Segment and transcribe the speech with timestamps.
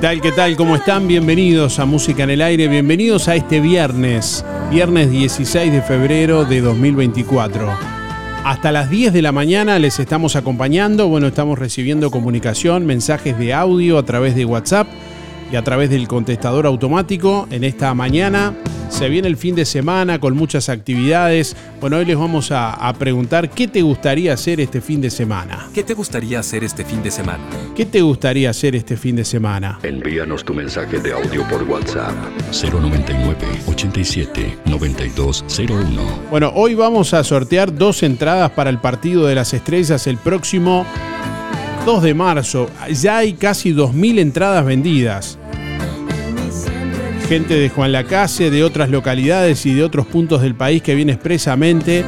[0.00, 0.20] Tal?
[0.22, 0.56] ¿Qué tal?
[0.56, 1.06] ¿Cómo están?
[1.06, 6.62] Bienvenidos a Música en el Aire, bienvenidos a este viernes, viernes 16 de febrero de
[6.62, 7.68] 2024.
[8.42, 13.52] Hasta las 10 de la mañana les estamos acompañando, bueno, estamos recibiendo comunicación, mensajes de
[13.52, 14.88] audio a través de WhatsApp
[15.52, 18.54] y a través del contestador automático en esta mañana.
[18.90, 21.56] Se viene el fin de semana con muchas actividades.
[21.80, 25.68] Bueno, hoy les vamos a, a preguntar qué te gustaría hacer este fin de semana.
[25.72, 27.38] ¿Qué te gustaría hacer este fin de semana?
[27.74, 29.78] ¿Qué te gustaría hacer este fin de semana?
[29.82, 32.12] Envíanos tu mensaje de audio por WhatsApp.
[32.50, 33.36] 099
[33.66, 36.02] 87 9201.
[36.30, 40.84] Bueno, hoy vamos a sortear dos entradas para el partido de las estrellas el próximo
[41.86, 42.68] 2 de marzo.
[42.92, 45.39] Ya hay casi 2.000 entradas vendidas.
[47.30, 51.12] Gente de Juan Lacase, de otras localidades y de otros puntos del país que viene
[51.12, 52.04] expresamente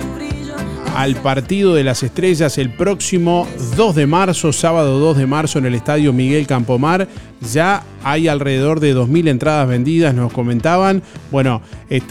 [0.97, 3.47] al partido de las estrellas el próximo
[3.77, 7.07] 2 de marzo, sábado 2 de marzo en el estadio Miguel Campomar.
[7.53, 11.05] Ya hay alrededor de 2.000 entradas vendidas, nos comentaban.
[11.31, 11.63] Bueno,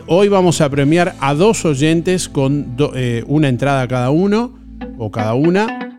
[0.08, 4.58] hoy vamos a premiar a dos oyentes con eh, una entrada cada uno
[4.98, 5.91] o cada una.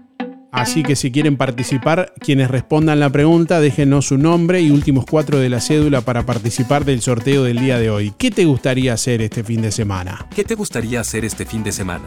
[0.52, 5.38] Así que si quieren participar, quienes respondan la pregunta, déjenos su nombre y últimos cuatro
[5.38, 8.12] de la cédula para participar del sorteo del día de hoy.
[8.18, 10.26] ¿Qué te gustaría hacer este fin de semana?
[10.34, 12.04] ¿Qué te gustaría hacer este fin de semana?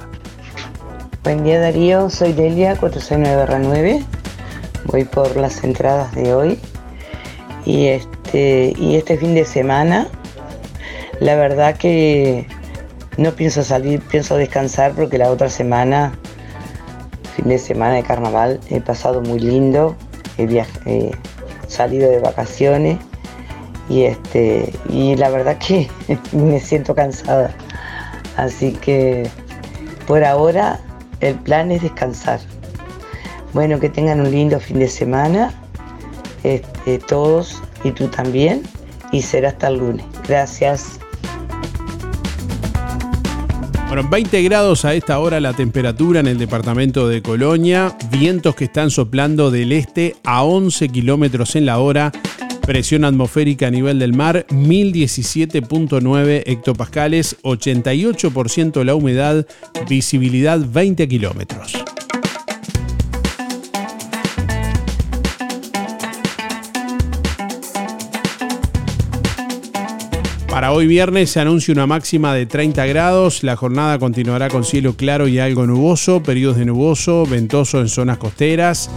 [1.24, 4.04] Buen día Darío, soy Delia 469
[4.86, 6.60] Voy por las entradas de hoy.
[7.66, 10.08] Y este, y este fin de semana,
[11.20, 12.46] la verdad que
[13.18, 16.14] no pienso salir, pienso descansar porque la otra semana,
[17.36, 19.96] fin de semana de carnaval, he pasado muy lindo,
[20.38, 21.12] he,
[21.68, 23.00] salido de vacaciones
[23.90, 25.90] y este y la verdad que
[26.32, 27.52] me siento cansada.
[28.38, 29.30] Así que
[30.08, 30.80] por ahora
[31.22, 32.40] el plan es descansar.
[33.54, 35.54] Bueno, que tengan un lindo fin de semana,
[36.44, 38.64] este, todos y tú también,
[39.12, 40.06] y será hasta el lunes.
[40.28, 41.00] Gracias.
[43.88, 48.66] Bueno, 20 grados a esta hora la temperatura en el departamento de Colonia, vientos que
[48.66, 52.12] están soplando del este a 11 kilómetros en la hora,
[52.62, 59.46] presión atmosférica a nivel del mar 1017.9 hectopascales, 88% la humedad,
[59.88, 61.74] visibilidad 20 kilómetros.
[70.56, 73.44] Para hoy viernes se anuncia una máxima de 30 grados.
[73.44, 78.20] La jornada continuará con cielo claro y algo nuboso, periodos de nuboso, ventoso en zonas
[78.20, 78.90] costeras.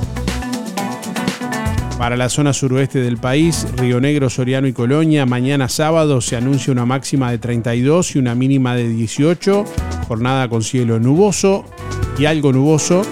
[1.99, 6.73] Para la zona suroeste del país, Río Negro, Soriano y Colonia, mañana sábado se anuncia
[6.73, 9.65] una máxima de 32 y una mínima de 18.
[10.07, 11.65] Jornada con cielo nuboso
[12.21, 13.03] y algo nuboso.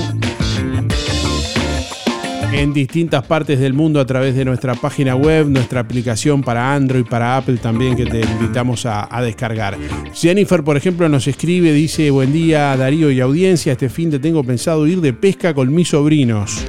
[2.52, 7.04] en distintas partes del mundo a través de nuestra página web, nuestra aplicación para Android,
[7.04, 9.76] para Apple también que te invitamos a, a descargar.
[10.14, 14.44] Jennifer, por ejemplo, nos escribe, dice, buen día Darío y audiencia, este fin de tengo
[14.44, 16.66] pensado ir de pesca con mis sobrinos.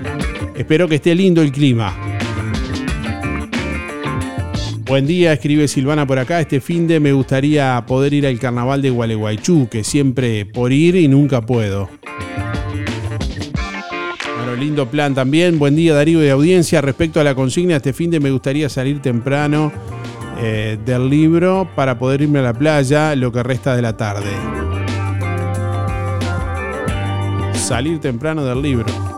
[0.62, 1.92] Espero que esté lindo el clima.
[4.86, 6.40] Buen día, escribe Silvana por acá.
[6.40, 10.98] Este fin de me gustaría poder ir al carnaval de Gualeguaychú, que siempre por ir
[10.98, 11.90] y nunca puedo.
[14.38, 15.58] Bueno, lindo plan también.
[15.58, 16.80] Buen día, Darío y audiencia.
[16.80, 19.72] Respecto a la consigna, este fin de me gustaría salir temprano
[20.40, 24.30] eh, del libro para poder irme a la playa lo que resta de la tarde.
[27.56, 29.11] Salir temprano del libro.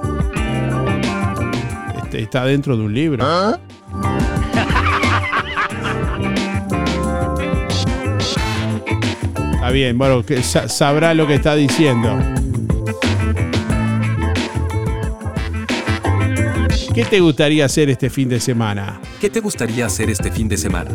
[2.13, 3.25] Este, está dentro de un libro.
[9.53, 12.17] Está bien, bueno, que sa- sabrá lo que está diciendo.
[16.93, 18.99] ¿Qué te gustaría hacer este fin de semana?
[19.19, 20.91] ¿Qué te gustaría hacer este fin de semana?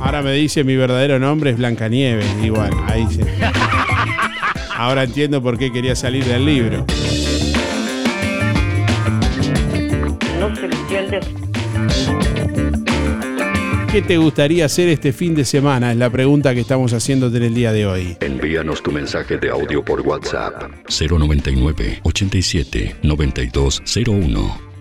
[0.00, 2.26] Ahora me dice mi verdadero nombre es Blancanieves.
[2.50, 3.20] Bueno, ahí sí.
[4.76, 6.84] Ahora entiendo por qué quería salir del libro.
[13.90, 15.92] ¿Qué te gustaría hacer este fin de semana?
[15.92, 18.16] Es la pregunta que estamos haciéndote en el día de hoy.
[18.20, 24.72] Envíanos tu mensaje de audio por WhatsApp 099 87 9201.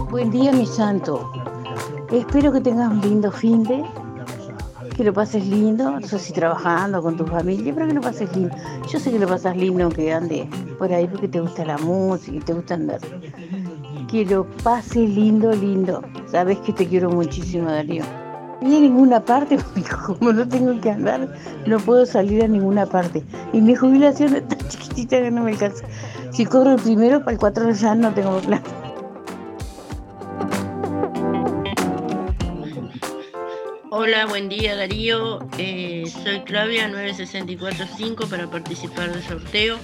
[0.10, 1.32] Buen día, mi santo.
[2.12, 3.82] Espero que tengas un lindo fin de,
[5.02, 8.32] que lo pases lindo, no sé si trabajando con tu familia, pero que lo pases
[8.36, 8.56] lindo.
[8.88, 10.46] Yo sé que lo pasas lindo aunque andes
[10.78, 13.00] por ahí porque te gusta la música y te gusta andar.
[14.08, 16.04] Que lo pases lindo, lindo.
[16.28, 18.04] Sabes que te quiero muchísimo, Darío.
[18.62, 21.34] Ni a ninguna parte, porque como no tengo que andar,
[21.66, 23.24] no puedo salir a ninguna parte.
[23.54, 25.84] Y mi jubilación es tan chiquitita que no me alcanza.
[26.30, 28.70] Si cobro el primero, para el cuatro ya no tengo plata.
[33.94, 35.46] Hola, buen día Darío.
[35.58, 39.78] Eh, soy Claudia 9645 para participar del sorteo.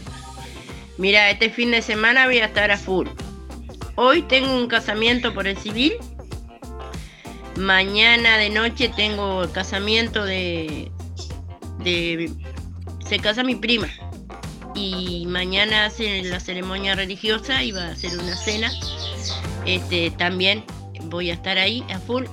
[0.97, 3.09] Mira, este fin de semana voy a estar a full.
[3.95, 5.91] Hoy tengo un casamiento por el civil.
[7.57, 10.89] Mañana de noche tengo el casamiento de,
[11.79, 12.31] de
[13.05, 13.89] se casa mi prima.
[14.73, 18.71] Y mañana hacen la ceremonia religiosa y va a ser una cena.
[19.65, 20.63] Este también
[21.09, 22.23] voy a estar ahí a full.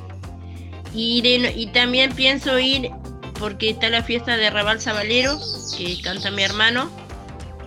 [0.95, 2.91] Y, también pienso ir
[3.39, 5.41] porque está la fiesta de Raval Zabalero,
[5.77, 6.89] que canta mi hermano,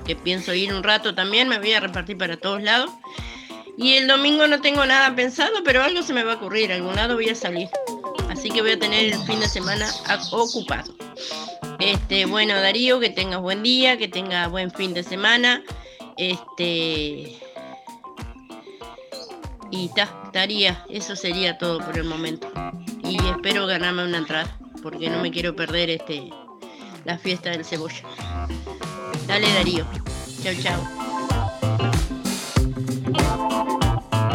[0.05, 2.89] que pienso ir un rato también, me voy a repartir para todos lados.
[3.77, 6.75] Y el domingo no tengo nada pensado, pero algo se me va a ocurrir, a
[6.75, 7.69] algún lado voy a salir.
[8.29, 9.87] Así que voy a tener el fin de semana
[10.31, 10.93] ocupado.
[11.79, 15.63] Este, bueno, Darío, que tengas buen día, que tengas buen fin de semana.
[16.17, 17.37] Este.
[19.69, 22.51] Y ta, estaría, eso sería todo por el momento.
[23.29, 26.29] Espero ganarme una entrada, porque no me quiero perder este
[27.05, 28.03] la fiesta del cebolla.
[29.27, 29.85] Dale Darío.
[30.43, 31.06] Chau chau.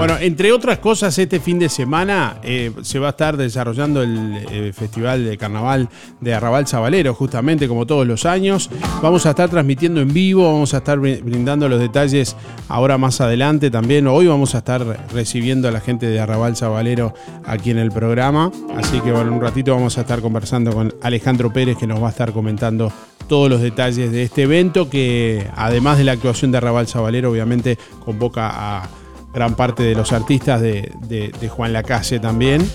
[0.02, 4.44] Bueno, entre otras cosas, este fin de semana eh, se va a estar desarrollando el
[4.50, 5.88] eh, Festival de Carnaval
[6.20, 8.68] de Arrabal Zabalero, justamente como todos los años.
[9.00, 12.34] Vamos a estar transmitiendo en vivo, vamos a estar brin- brindando los detalles
[12.66, 14.08] ahora más adelante también.
[14.08, 17.14] Hoy vamos a estar recibiendo a la gente de Arrabal Zabalero
[17.46, 18.50] aquí en el programa.
[18.74, 22.02] Así que bueno, en un ratito vamos a estar conversando con Alejandro Pérez que nos
[22.02, 22.92] va a estar comentando
[23.28, 27.78] todos los detalles de este evento que además de la actuación de Arrabal Zabalero obviamente
[28.04, 28.88] convoca a
[29.32, 32.68] gran parte de los artistas de, de- de Juan Lacase también,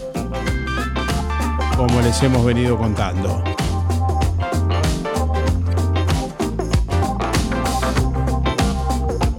[1.76, 3.44] como les hemos venido contando.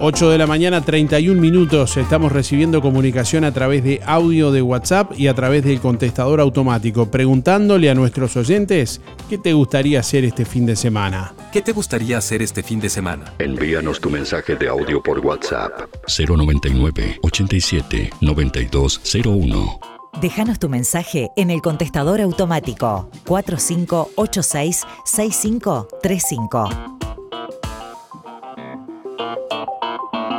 [0.00, 1.96] ...8 de la mañana, 31 minutos...
[1.96, 5.12] ...estamos recibiendo comunicación a través de audio de WhatsApp...
[5.18, 7.10] ...y a través del contestador automático...
[7.10, 9.00] ...preguntándole a nuestros oyentes...
[9.28, 11.34] ¿qué te gustaría hacer este fin de semana?
[11.52, 13.34] ¿Qué te gustaría hacer este fin de semana?
[13.38, 15.72] Envíanos tu mensaje de audio por WhatsApp
[16.06, 19.80] 099 87 9201.
[20.20, 26.98] Déjanos tu mensaje en el contestador automático 4586 6535.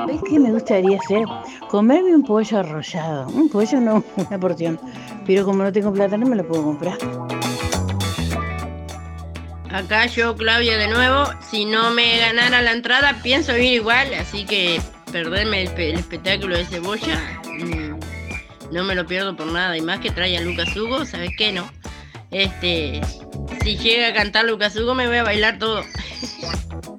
[0.10, 1.24] ¿Ves qué me gustaría hacer?
[1.70, 3.28] Comerme un pollo arrollado.
[3.30, 4.80] Un pollo no, una porción.
[5.28, 6.98] Pero como no tengo plata, no me lo puedo comprar.
[9.72, 14.44] Acá yo, Claudia, de nuevo, si no me ganara la entrada, pienso ir igual, así
[14.46, 19.78] que perderme el, pe- el espectáculo de cebolla, mm, no me lo pierdo por nada.
[19.78, 21.52] Y más que trae a Lucas Hugo, ¿sabes qué?
[21.52, 21.70] No.
[22.32, 23.00] Este,
[23.64, 25.84] si llega a cantar Lucas Hugo, me voy a bailar todo.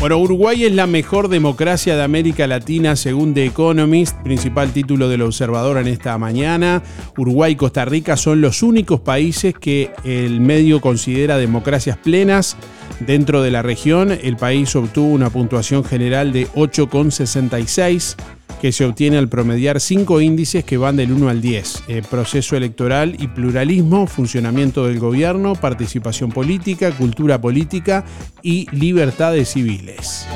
[0.00, 5.22] Bueno, Uruguay es la mejor democracia de América Latina según The Economist, principal título del
[5.22, 6.84] observador en esta mañana.
[7.16, 12.56] Uruguay y Costa Rica son los únicos países que el medio considera democracias plenas.
[13.00, 18.14] Dentro de la región, el país obtuvo una puntuación general de 8,66
[18.60, 21.84] que se obtiene al promediar cinco índices que van del 1 al 10.
[21.88, 28.04] eh, proceso electoral y pluralismo, funcionamiento del gobierno, participación política, cultura política
[28.42, 30.26] y libertades civiles.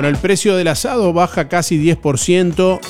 [0.00, 2.80] Bueno, el precio del asado baja casi 10%.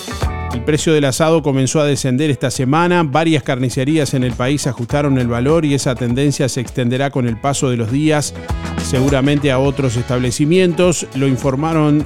[0.52, 3.04] El precio del asado comenzó a descender esta semana.
[3.04, 7.36] Varias carnicerías en el país ajustaron el valor y esa tendencia se extenderá con el
[7.36, 8.34] paso de los días,
[8.82, 11.06] seguramente a otros establecimientos.
[11.14, 12.04] Lo informaron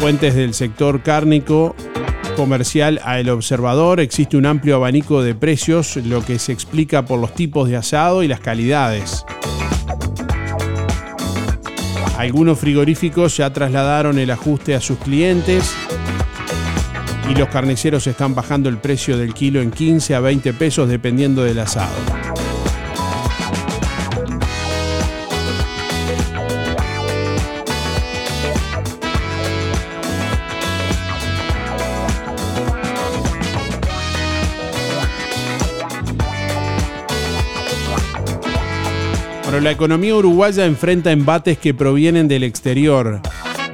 [0.00, 1.76] fuentes del sector cárnico
[2.36, 4.00] comercial a El Observador.
[4.00, 8.22] Existe un amplio abanico de precios, lo que se explica por los tipos de asado
[8.22, 9.26] y las calidades.
[12.16, 15.74] Algunos frigoríficos ya trasladaron el ajuste a sus clientes
[17.28, 21.42] y los carniceros están bajando el precio del kilo en 15 a 20 pesos dependiendo
[21.42, 21.94] del asado.
[39.44, 43.20] Bueno, la economía uruguaya enfrenta embates que provienen del exterior.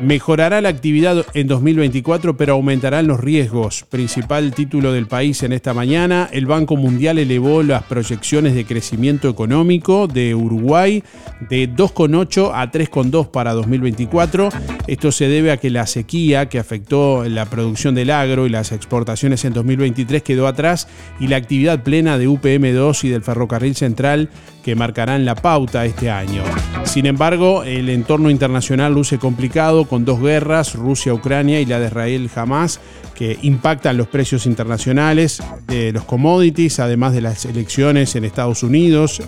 [0.01, 3.85] Mejorará la actividad en 2024, pero aumentarán los riesgos.
[3.91, 6.27] Principal título del país en esta mañana.
[6.33, 11.05] El Banco Mundial elevó las proyecciones de crecimiento económico de Uruguay
[11.51, 14.49] de 2,8 a 3,2 para 2024.
[14.87, 18.73] Esto se debe a que la sequía que afectó la producción del agro y las
[18.73, 20.89] exportaciones en 2023 quedó atrás
[21.21, 24.31] y la actividad plena de UPM2 y del ferrocarril central
[24.65, 26.43] que marcarán la pauta este año.
[26.85, 32.79] Sin embargo, el entorno internacional luce complicado con dos guerras, Rusia-Ucrania y la de Israel-Jamás,
[33.17, 39.21] que impactan los precios internacionales de los commodities, además de las elecciones en Estados Unidos,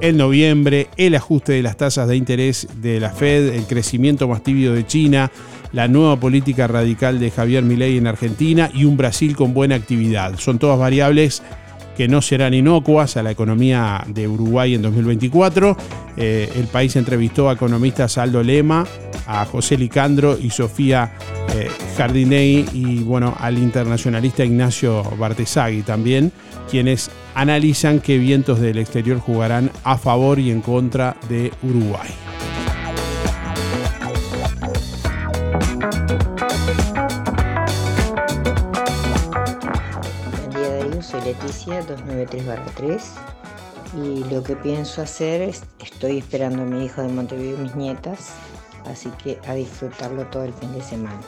[0.00, 4.44] el noviembre, el ajuste de las tasas de interés de la Fed, el crecimiento más
[4.44, 5.32] tibio de China,
[5.72, 10.38] la nueva política radical de Javier Milei en Argentina y un Brasil con buena actividad.
[10.38, 11.42] Son todas variables
[11.96, 15.76] que no serán inocuas a la economía de Uruguay en 2024.
[16.16, 18.86] Eh, el país entrevistó a economistas Aldo Lema
[19.26, 21.12] a José Licandro y Sofía
[21.54, 26.32] eh, Jardinei y bueno, al internacionalista Ignacio Bartesagui también,
[26.70, 32.33] quienes analizan qué vientos del exterior jugarán a favor y en contra de Uruguay.
[41.42, 43.00] Leticia, 293-3
[43.96, 47.76] y lo que pienso hacer es, estoy esperando a mi hijo de Montevideo y mis
[47.76, 48.30] nietas,
[48.90, 51.20] así que a disfrutarlo todo el fin de semana.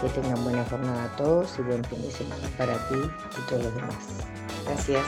[0.00, 3.64] Que tengan buena jornada a todos y buen fin de semana para ti y todos
[3.64, 3.96] los demás.
[4.66, 5.02] Gracias.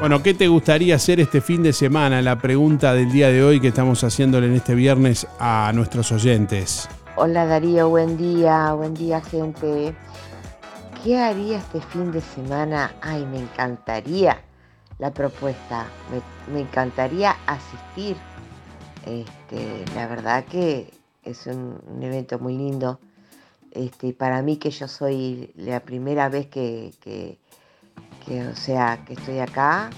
[0.00, 2.22] Bueno, ¿qué te gustaría hacer este fin de semana?
[2.22, 6.88] La pregunta del día de hoy que estamos haciéndole en este viernes a nuestros oyentes.
[7.16, 9.94] Hola Darío, buen día, buen día gente.
[11.02, 12.94] ¿Qué haría este fin de semana?
[13.00, 14.40] Ay, me encantaría
[15.00, 15.88] la propuesta,
[16.48, 18.16] me, encantaría asistir.
[19.04, 20.94] Este, la verdad que
[21.24, 23.00] es un, evento muy lindo.
[23.72, 27.36] Este, para mí que yo soy la primera vez que, que,
[28.24, 29.90] que, o sea, que estoy acá,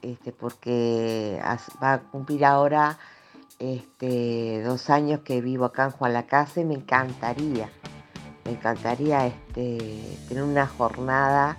[0.00, 1.38] este, porque
[1.82, 2.98] va a cumplir ahora
[3.58, 7.68] este, dos años que vivo acá en Juan Lacase, me encantaría,
[8.50, 9.78] me encantaría este,
[10.28, 11.56] tener una jornada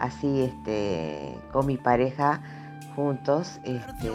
[0.00, 2.40] así este, con mi pareja
[2.96, 4.10] juntos, este,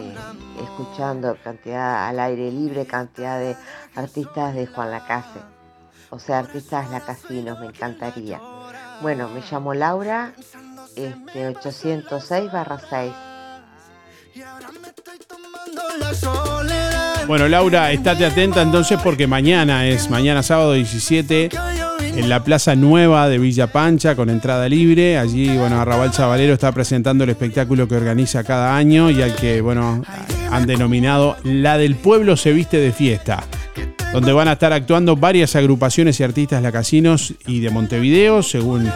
[0.62, 3.56] escuchando cantidad al aire libre, cantidad de
[3.94, 5.40] artistas de Juan Lacase,
[6.10, 8.40] o sea, artistas lacasinos, me encantaría.
[9.00, 10.34] Bueno, me llamo Laura,
[10.96, 13.12] este, 806 barra 6.
[17.26, 21.50] Bueno, Laura, estate atenta entonces porque mañana es, mañana sábado 17,
[22.18, 25.18] en la Plaza Nueva de Villa Pancha con entrada libre.
[25.18, 29.60] Allí, bueno, Arrabal Chavalero está presentando el espectáculo que organiza cada año y al que,
[29.60, 30.02] bueno,
[30.50, 33.44] han denominado La del Pueblo se viste de fiesta.
[34.12, 38.90] Donde van a estar actuando varias agrupaciones y artistas lacasinos y de Montevideo, según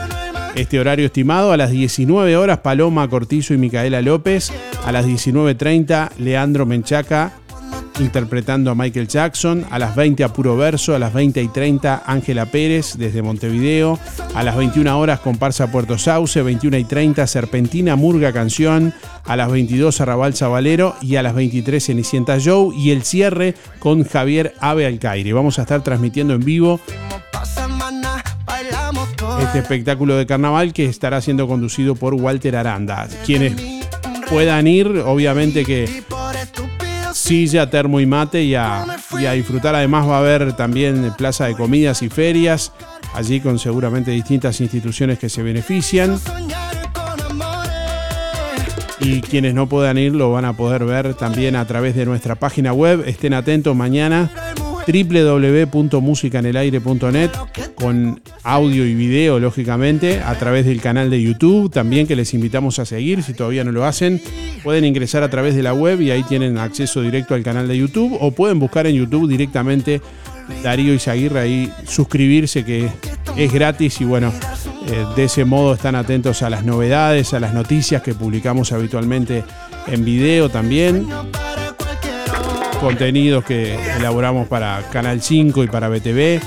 [0.57, 1.53] este horario estimado.
[1.53, 4.51] A las 19 horas, Paloma Cortizo y Micaela López.
[4.85, 7.35] A las 19.30, Leandro Menchaca
[7.99, 9.65] interpretando a Michael Jackson.
[9.71, 10.95] A las 20 a puro verso.
[10.95, 13.99] A las 20 y 30, Ángela Pérez desde Montevideo.
[14.35, 16.43] A las 21 horas, comparsa Puerto Sauce.
[16.43, 18.95] 21 y 30, Serpentina Murga Canción.
[19.25, 20.97] A las 22, Arrabal Zabalero.
[21.01, 22.75] Y a las 23, Cenicienta Joe.
[22.77, 25.33] Y el cierre con Javier Ave Alcaire.
[25.33, 26.81] Vamos a estar transmitiendo en vivo
[29.41, 33.09] este espectáculo de carnaval que estará siendo conducido por Walter Aranda.
[33.27, 33.55] Quienes
[34.31, 36.03] puedan ir, obviamente que
[37.15, 38.85] silla, termo y mate y a,
[39.19, 39.75] y a disfrutar.
[39.75, 42.73] Además va a haber también plaza de comidas y ferias,
[43.15, 46.19] allí con seguramente distintas instituciones que se benefician.
[49.01, 52.37] Y quienes no puedan ir lo van a poder ver también a través de nuestra
[52.37, 53.03] página web.
[53.07, 54.31] Estén atentos mañana
[54.87, 57.31] www.musicanelaire.net
[57.75, 62.79] con audio y video, lógicamente, a través del canal de YouTube, también que les invitamos
[62.79, 64.21] a seguir, si todavía no lo hacen,
[64.63, 67.79] pueden ingresar a través de la web y ahí tienen acceso directo al canal de
[67.79, 70.01] YouTube, o pueden buscar en YouTube directamente
[70.63, 72.89] Darío Izaguirre ahí suscribirse, que
[73.37, 74.33] es gratis y bueno,
[74.89, 79.45] eh, de ese modo están atentos a las novedades, a las noticias que publicamos habitualmente
[79.87, 81.07] en video también
[82.83, 86.41] contenidos que elaboramos para Canal 5 y para BTV.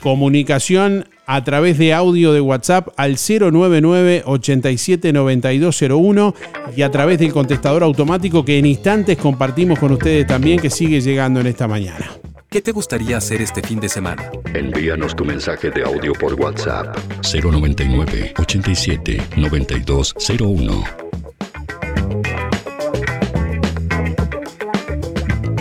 [0.00, 6.34] Comunicación a través de audio de WhatsApp al 099 87 9201
[6.76, 11.00] y a través del contestador automático que en instantes compartimos con ustedes también que sigue
[11.00, 12.12] llegando en esta mañana.
[12.48, 14.30] ¿Qué te gustaría hacer este fin de semana?
[14.54, 16.96] Envíanos tu mensaje de audio por WhatsApp
[17.34, 21.03] 099 87 9201.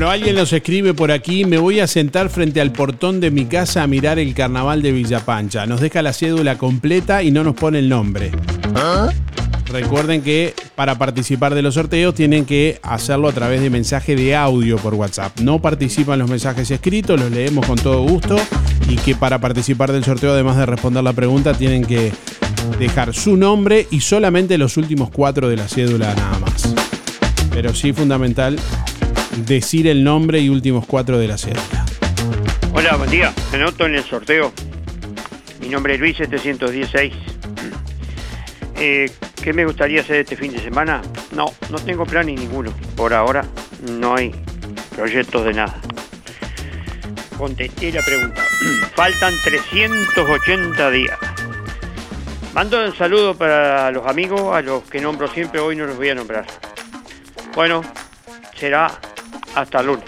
[0.00, 3.44] Bueno, alguien nos escribe por aquí, me voy a sentar frente al portón de mi
[3.44, 5.66] casa a mirar el carnaval de Villapancha.
[5.66, 8.30] Nos deja la cédula completa y no nos pone el nombre.
[9.72, 14.34] Recuerden que para participar de los sorteos tienen que hacerlo a través de mensaje de
[14.34, 15.38] audio por WhatsApp.
[15.40, 18.36] No participan los mensajes escritos, los leemos con todo gusto
[18.88, 22.12] y que para participar del sorteo, además de responder la pregunta, tienen que
[22.80, 26.74] dejar su nombre y solamente los últimos cuatro de la cédula nada más.
[27.52, 28.58] Pero sí fundamental
[29.46, 31.86] decir el nombre y últimos cuatro de la cédula.
[32.72, 33.32] Hola, buen día.
[33.52, 34.52] Me en el sorteo.
[35.60, 37.12] Mi nombre es Luis 716.
[38.82, 39.10] Eh,
[39.42, 41.00] ¿Qué me gustaría hacer este fin de semana?
[41.32, 42.72] No, no tengo plan ni ninguno.
[42.94, 43.42] Por ahora
[43.88, 44.34] no hay
[44.94, 45.80] proyectos de nada.
[47.38, 48.42] Contesté la pregunta.
[48.94, 51.18] Faltan 380 días.
[52.52, 56.10] Mando un saludo para los amigos, a los que nombro siempre, hoy no los voy
[56.10, 56.44] a nombrar.
[57.54, 57.82] Bueno,
[58.56, 58.90] será
[59.54, 60.04] hasta lunes.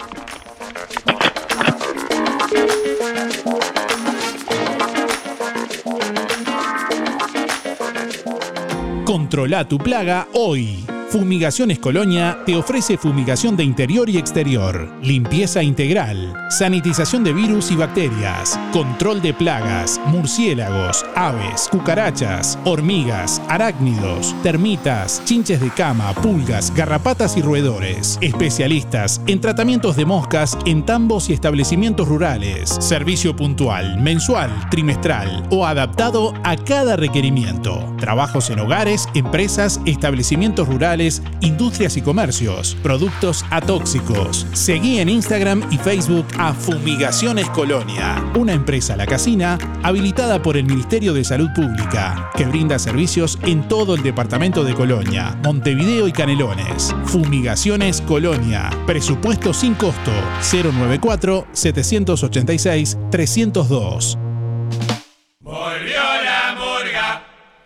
[9.05, 10.85] Controla tu plaga hoy.
[11.09, 17.75] Fumigaciones Colonia te ofrece fumigación de interior y exterior, limpieza integral, sanitización de virus y
[17.75, 27.37] bacterias, control de plagas, murciélagos, aves, cucarachas, hormigas, arácnidos, termitas, chinches de cama, pulgas, garrapatas
[27.37, 28.17] y roedores.
[28.21, 32.69] Especialistas en tratamientos de moscas en tambos y establecimientos rurales.
[32.69, 37.83] Servicio puntual, mensual, trimestral o adaptado a cada requerimiento.
[37.99, 42.77] Trabajos en hogares, empresas, establecimientos rurales, industrias y comercios.
[42.83, 44.45] Productos atóxicos.
[44.53, 50.65] Seguí en Instagram y Facebook a Fumigaciones Colonia, una empresa la casina habilitada por el
[50.65, 56.11] Ministerio de Salud Pública, que brinda servicios en todo el departamento de Colonia, Montevideo y
[56.11, 56.95] Canelones.
[57.05, 58.69] Fumigaciones Colonia.
[58.85, 60.11] Presupuesto sin costo
[60.51, 64.17] 094 786 302.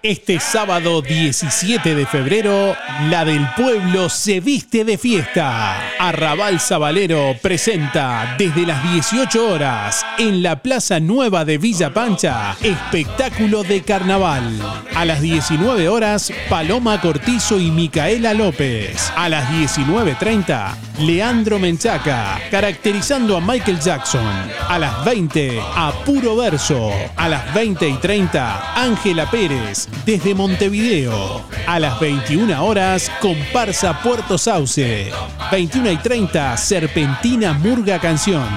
[0.04, 2.76] Este sábado 17 de febrero,
[3.10, 5.76] la del pueblo se viste de fiesta.
[5.98, 13.64] Arrabal Sabalero presenta desde las 18 horas en la Plaza Nueva de Villa Pancha espectáculo
[13.64, 14.60] de carnaval.
[14.96, 19.12] A las 19 horas, Paloma Cortizo y Micaela López.
[19.16, 24.28] A las 19.30, Leandro Menchaca, caracterizando a Michael Jackson.
[24.70, 26.92] A las 20, a Puro Verso.
[27.16, 31.42] A las 20 y 30, Ángela Pérez, desde Montevideo.
[31.66, 35.12] A las 21 horas, comparsa Puerto Sauce.
[35.52, 38.48] 21 y 30, Serpentina Murga Canción.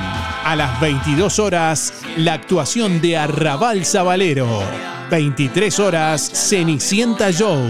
[0.45, 5.00] A las 22 horas, la actuación de Arrabal Sabalero.
[5.11, 7.61] 23 horas, Cenicienta Show.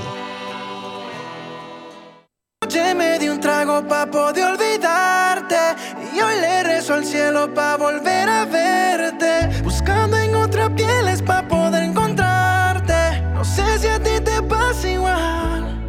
[7.43, 13.89] Cielo pa' volver a verte Buscando en otras pieles pa' poder encontrarte No sé si
[13.89, 15.89] a ti te pasa igual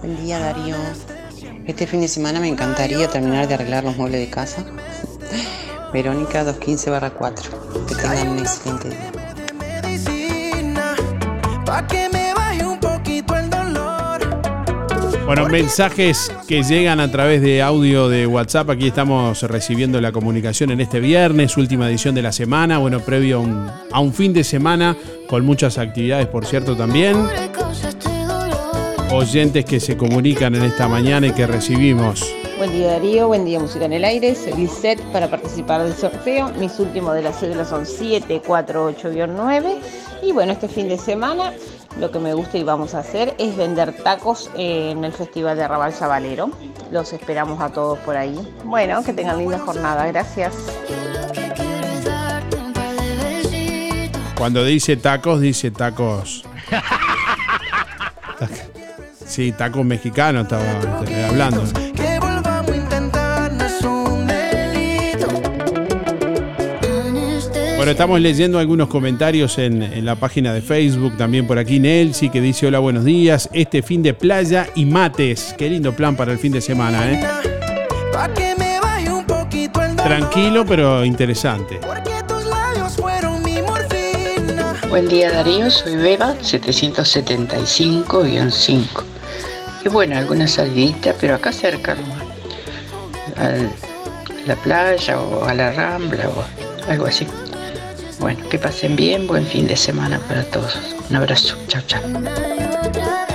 [0.00, 0.76] Buen día Darío.
[1.66, 4.64] Este fin de semana me encantaría terminar de arreglar los muebles de casa.
[5.92, 7.86] Verónica 215-4.
[7.86, 9.12] Que tengan un excelente día.
[15.26, 18.70] Bueno, mensajes que llegan a través de audio de WhatsApp.
[18.70, 22.78] Aquí estamos recibiendo la comunicación en este viernes, última edición de la semana.
[22.78, 23.44] Bueno, previo
[23.92, 24.96] a un, fin de semana
[25.28, 27.16] con muchas actividades, por cierto, también.
[29.12, 32.26] Oyentes que se comunican en esta mañana y que recibimos.
[32.58, 36.50] Buen día Darío, buen día Música en el Aire, soy Lisette para participar del sorteo.
[36.58, 39.78] Mis últimos de las cédulas son 748-9
[40.22, 41.52] y bueno, este fin de semana
[41.98, 45.64] lo que me gusta y vamos a hacer es vender tacos en el Festival de
[45.64, 46.50] Arrabal Sabalero.
[46.90, 48.36] Los esperamos a todos por ahí.
[48.64, 50.54] Bueno, que tengan linda jornada, gracias.
[54.36, 56.44] Cuando dice tacos, dice tacos.
[59.24, 60.62] Sí, tacos mexicanos estaba
[61.00, 61.62] este, hablando.
[67.82, 72.28] Bueno, estamos leyendo algunos comentarios en, en la página de Facebook, también por aquí Nelsi,
[72.28, 73.48] que dice hola, buenos días.
[73.52, 75.52] Este fin de playa y mates.
[75.58, 77.20] Qué lindo plan para el fin de semana, ¿eh?
[78.12, 81.80] Pa' que me baje un poquito el dolor Tranquilo, pero interesante.
[82.28, 89.02] Tus labios fueron mi morfina Buen día Darío, soy Beba, 775-5.
[89.84, 92.22] Y bueno, alguna salidita, pero acá cerca nomás.
[93.36, 93.70] Al- a
[94.46, 96.44] la playa o a la rambla o
[96.88, 97.26] algo así.
[98.22, 100.78] Bueno, que pasen bien, buen fin de semana para todos.
[101.10, 102.00] Un abrazo, chao, chao.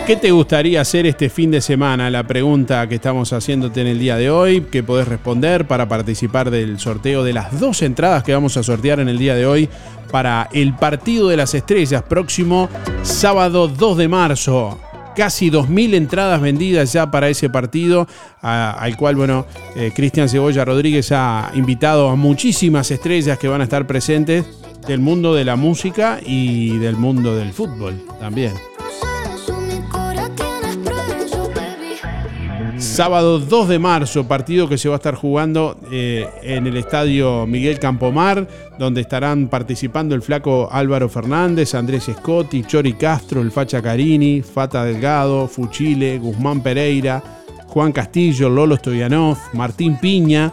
[0.05, 2.09] ¿Qué te gustaría hacer este fin de semana?
[2.09, 6.51] La pregunta que estamos haciéndote en el día de hoy, que podés responder para participar
[6.51, 9.67] del sorteo de las dos entradas que vamos a sortear en el día de hoy
[10.09, 12.69] para el Partido de las Estrellas, próximo
[13.01, 14.79] sábado 2 de marzo.
[15.17, 18.07] Casi 2.000 entradas vendidas ya para ese partido,
[18.41, 23.65] al cual, bueno, eh, Cristian Cebolla Rodríguez ha invitado a muchísimas estrellas que van a
[23.65, 24.45] estar presentes
[24.85, 28.53] del mundo de la música y del mundo del fútbol también.
[32.79, 37.47] Sábado 2 de marzo, partido que se va a estar jugando eh, en el estadio
[37.47, 43.81] Miguel Campomar, donde estarán participando el flaco Álvaro Fernández, Andrés Scotti, Chori Castro, el Facha
[43.81, 47.23] Carini, Fata Delgado, Fuchile, Guzmán Pereira,
[47.67, 50.51] Juan Castillo, Lolo Stoyanov, Martín Piña,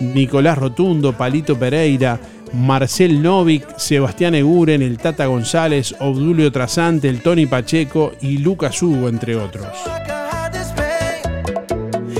[0.00, 2.18] Nicolás Rotundo, Palito Pereira,
[2.52, 9.08] Marcel Novik, Sebastián Eguren, el Tata González, Obdulio Trasante, el Tony Pacheco y Lucas Hugo,
[9.08, 9.68] entre otros.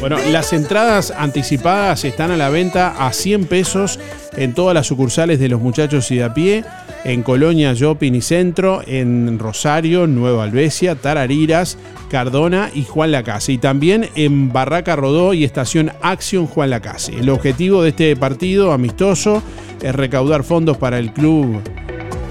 [0.00, 3.98] Bueno, las entradas anticipadas están a la venta a 100 pesos
[4.36, 6.64] en todas las sucursales de los muchachos y de a pie,
[7.07, 11.79] en Colonia, Shopping y Centro, en Rosario, Nueva Albesia, Tarariras,
[12.11, 13.53] Cardona y Juan Lacase.
[13.53, 17.16] Y también en Barraca Rodó y Estación Acción Juan Lacase.
[17.16, 19.40] El objetivo de este partido amistoso
[19.81, 21.62] es recaudar fondos para el club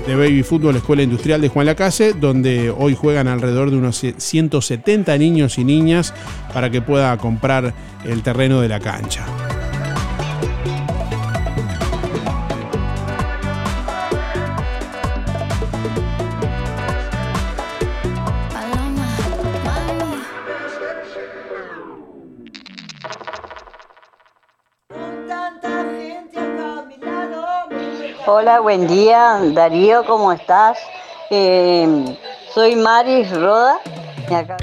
[0.08, 5.18] de Baby Fútbol Escuela Industrial de Juan Lacase, donde hoy juegan alrededor de unos 170
[5.18, 6.14] niños y niñas
[6.54, 9.26] para que pueda comprar el terreno de la cancha.
[28.38, 30.78] Hola, buen día, Darío, ¿cómo estás?
[31.30, 31.88] Eh,
[32.54, 33.78] soy Maris Roda.
[34.30, 34.58] y acá-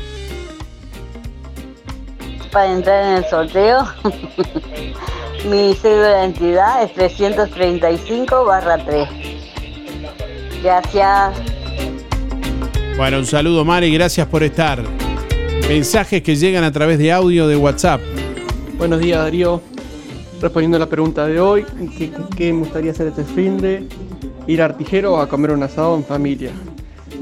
[2.53, 3.89] Para entrar en el sorteo,
[5.49, 8.47] mi cédula de identidad es 335
[8.85, 9.09] 3.
[10.63, 11.33] Gracias.
[12.99, 14.83] Bueno, un saludo Mari, gracias por estar.
[15.67, 18.03] Mensajes que llegan a través de audio de WhatsApp.
[18.77, 19.63] Buenos días, Darío.
[20.43, 21.65] Respondiendo a la pregunta de hoy,
[21.97, 23.87] ¿qué, qué- qué me gustaría hacer este fin de
[24.47, 26.51] ir a Artijero o a comer un asado en familia?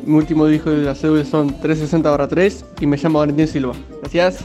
[0.07, 3.75] Mi último hijo de la cédula son 360 3 y me llamo Valentín Silva.
[4.01, 4.39] Gracias.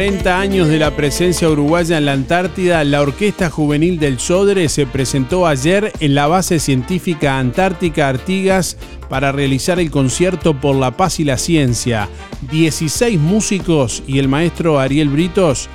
[0.00, 4.86] 40 años de la presencia uruguaya en la Antártida, la Orquesta Juvenil del Sodre se
[4.86, 8.78] presentó ayer en la base científica Antártica Artigas
[9.10, 12.08] para realizar el concierto por la paz y la ciencia.
[12.50, 15.68] 16 músicos y el maestro Ariel Britos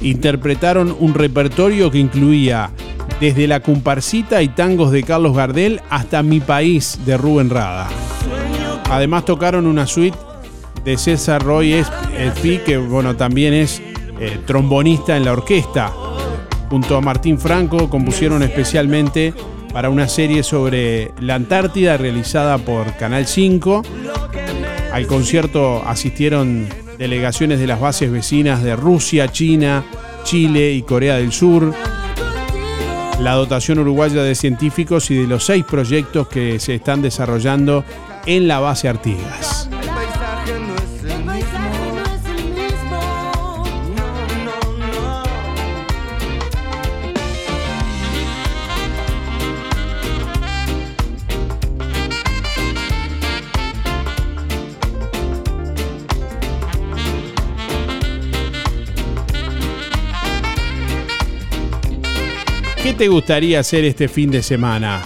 [0.00, 2.70] interpretaron un repertorio que incluía
[3.20, 7.88] desde la comparsita y tangos de Carlos Gardel hasta Mi País de Rubén Rada.
[8.88, 10.16] Además tocaron una suite
[10.86, 13.82] de César Roy Espi, que bueno, también es
[14.20, 15.92] eh, trombonista en la orquesta.
[16.70, 19.34] Junto a Martín Franco compusieron especialmente
[19.72, 23.82] para una serie sobre la Antártida realizada por Canal 5.
[24.92, 26.68] Al concierto asistieron
[26.98, 29.84] delegaciones de las bases vecinas de Rusia, China,
[30.22, 31.74] Chile y Corea del Sur.
[33.20, 37.84] La dotación uruguaya de científicos y de los seis proyectos que se están desarrollando
[38.24, 39.55] en la base Artigas.
[62.86, 65.02] ¿Qué te gustaría hacer este fin de semana?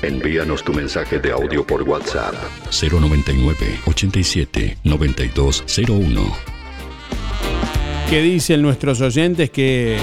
[0.00, 2.32] Envíanos tu mensaje de audio por WhatsApp
[2.70, 6.22] 099 87 9201.
[8.08, 9.98] ¿Qué dicen nuestros oyentes que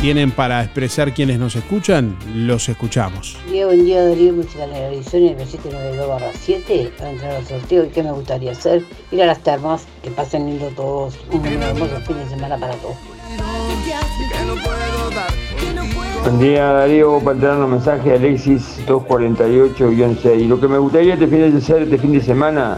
[0.00, 2.16] tienen para expresar quienes nos escuchan?
[2.32, 3.36] Los escuchamos.
[3.46, 7.32] Buen día, buen día Darío, música en la Arizona, el 792 barra 7, para entrar
[7.32, 7.86] al sorteo.
[7.86, 8.84] ¿Y qué me gustaría hacer?
[9.10, 13.19] Ir a las termas, que pasen lindo todos, un hermoso fin de semana para todos.
[16.22, 20.46] Buen día Darío, para entrar los mensajes Alexis 248-6.
[20.46, 22.76] Lo que me gustaría este fin hacer este fin de semana,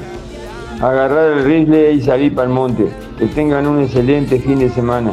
[0.80, 2.88] agarrar el rifle y salir para el monte.
[3.18, 5.12] Que tengan un excelente fin de semana.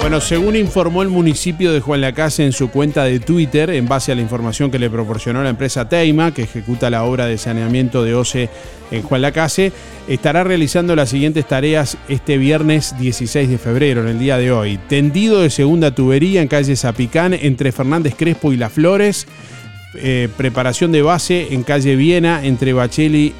[0.00, 4.12] Bueno, según informó el municipio de Juan Lacase en su cuenta de Twitter, en base
[4.12, 8.04] a la información que le proporcionó la empresa Teima, que ejecuta la obra de saneamiento
[8.04, 8.48] de OCE
[8.90, 9.72] en Juan Lacase,
[10.06, 14.78] estará realizando las siguientes tareas este viernes 16 de febrero, en el día de hoy.
[14.88, 19.26] Tendido de segunda tubería en calle Zapicán, entre Fernández Crespo y Las Flores.
[19.94, 23.34] Eh, preparación de base en calle Viena, entre Bacheli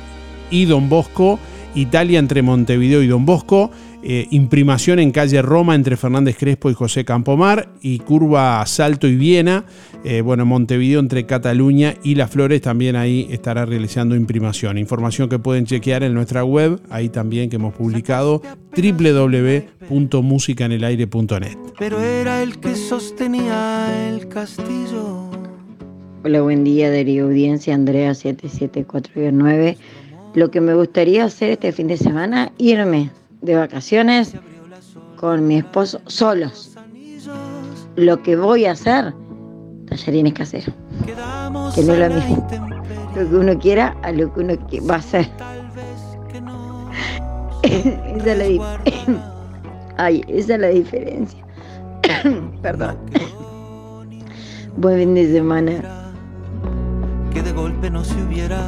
[0.51, 1.39] y Don Bosco.
[1.75, 3.71] Italia entre Montevideo y Don Bosco.
[4.03, 7.69] Eh, imprimación en calle Roma entre Fernández Crespo y José Campomar.
[7.83, 9.65] Y curva Salto y Viena.
[10.05, 14.79] eh, bueno, Montevideo entre Cataluña y Las Flores también ahí estará realizando imprimación.
[14.79, 18.41] Información que pueden chequear en nuestra web, ahí también que hemos publicado
[18.77, 21.57] www.musicanelaire.net.
[21.79, 25.29] Pero era el que sostenía el castillo.
[26.25, 29.77] Hola, buen día, Darío Audiencia, Andrea 774-9.
[30.35, 33.11] Lo que me gustaría hacer este fin de semana, irme
[33.41, 34.35] de vacaciones
[35.17, 36.77] con mi esposo solos.
[37.97, 39.13] Lo que voy a hacer,
[39.89, 40.75] tallarines caseros.
[41.75, 42.49] Que no es lo mismo.
[43.17, 44.55] Lo que uno quiera a lo que uno
[44.89, 45.29] va a hacer.
[47.63, 48.79] esa, es la
[49.97, 51.45] Ay, esa es la diferencia.
[52.63, 52.97] Perdón.
[54.77, 56.13] Buen fin de semana.
[57.33, 58.59] que de golpe no se hubiera.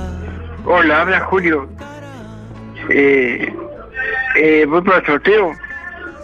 [0.67, 1.69] Hola, habla Julio.
[2.89, 3.55] Eh,
[4.37, 5.53] eh, voy para el sorteo.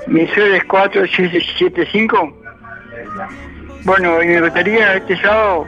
[0.06, 2.42] Mi sueldo es 4775.
[3.84, 5.66] Bueno, y me gustaría este sábado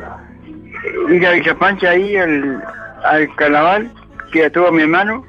[1.09, 2.63] ir a Villapancha ahí al,
[3.05, 3.91] al carnaval,
[4.33, 5.25] que a todo mi hermano.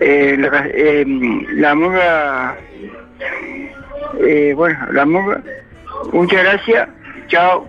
[0.00, 0.66] Eh, la, ca-
[4.20, 5.42] eh, bueno, la murga.
[6.12, 6.88] Muchas gracias.
[7.28, 7.66] Chao.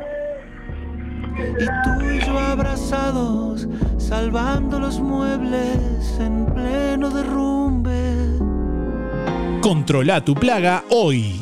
[4.08, 8.16] Salvando los muebles en pleno derrumbe.
[9.62, 11.42] Controla tu plaga hoy.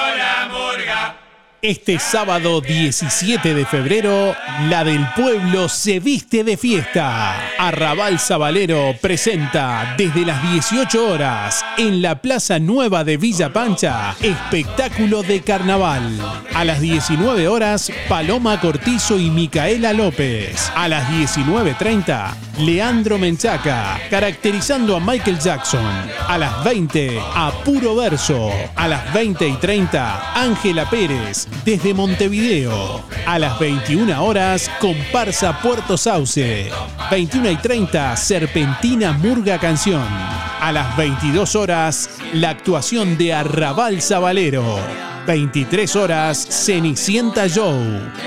[1.63, 4.35] Este sábado 17 de febrero,
[4.67, 7.39] la del pueblo se viste de fiesta.
[7.59, 15.21] Arrabal Sabalero presenta desde las 18 horas en la Plaza Nueva de Villa Pancha espectáculo
[15.21, 16.19] de carnaval.
[16.55, 20.71] A las 19 horas, Paloma Cortizo y Micaela López.
[20.75, 25.85] A las 19.30, Leandro Menchaca, caracterizando a Michael Jackson.
[26.27, 28.49] A las 20, a Puro Verso.
[28.75, 33.03] A las 20 y 30, Ángela Pérez, desde Montevideo.
[33.25, 36.69] A las 21 horas, comparsa Puerto Sauce.
[37.09, 40.03] 21 y 30, Serpentina Murga Canción.
[40.03, 45.10] A las 22 horas, la actuación de Arrabal Sabalero.
[45.25, 47.73] 23 horas, Cenicienta Show.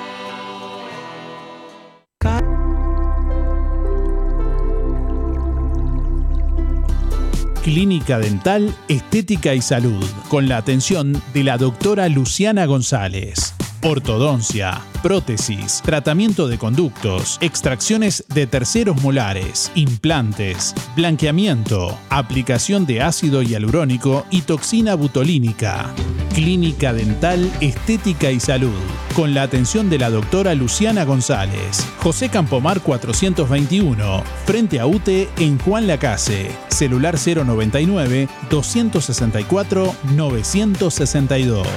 [7.65, 13.55] Clínica Dental, Estética y Salud, con la atención de la doctora Luciana González.
[13.81, 24.27] Ortodoncia, prótesis, tratamiento de conductos, extracciones de terceros molares, implantes, blanqueamiento, aplicación de ácido hialurónico
[24.29, 25.91] y toxina butolínica.
[26.35, 28.73] Clínica Dental, Estética y Salud,
[29.15, 31.87] con la atención de la doctora Luciana González.
[31.99, 36.51] José Campomar 421, frente a UTE en Juan Lacase.
[36.67, 41.67] Celular 099 264 962.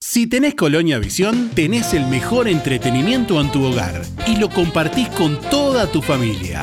[0.00, 5.38] Si tenés Colonia Visión, tenés el mejor entretenimiento en tu hogar y lo compartís con
[5.50, 6.62] toda tu familia.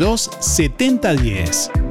[0.01, 1.90] 70 10.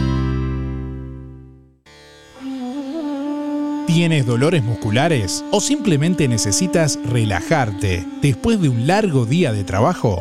[3.87, 10.19] ¿Tienes dolores musculares o simplemente necesitas relajarte después de un largo día de trabajo?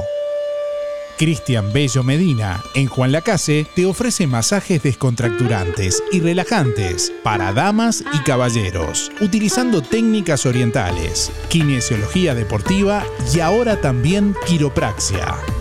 [1.18, 8.18] Cristian Bello Medina, en Juan Lacase, te ofrece masajes descontracturantes y relajantes para damas y
[8.20, 13.04] caballeros, utilizando técnicas orientales, kinesiología deportiva
[13.34, 15.36] y ahora también quiropraxia.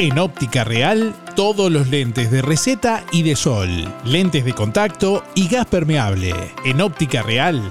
[0.00, 3.68] En óptica real, todos los lentes de receta y de sol,
[4.02, 6.32] lentes de contacto y gas permeable.
[6.64, 7.70] En óptica real,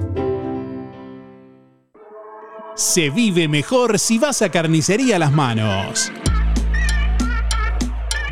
[2.75, 6.09] Se vive mejor si vas a Carnicería Las Manos.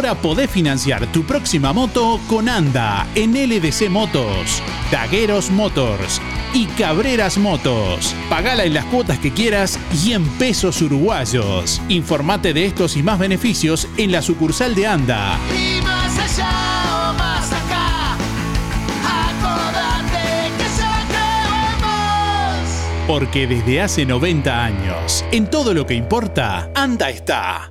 [0.00, 6.22] Ahora podés financiar tu próxima moto con Anda en LDC Motos, Dagueros Motors
[6.54, 8.14] y Cabreras Motos.
[8.30, 11.82] Pagala en las cuotas que quieras y en pesos uruguayos.
[11.90, 15.38] Informate de estos y más beneficios en la sucursal de Anda.
[15.54, 18.14] Y más allá o más acá,
[19.04, 21.24] acordate que ya te
[21.82, 23.06] vemos.
[23.06, 27.70] Porque desde hace 90 años, en todo lo que importa, Anda está.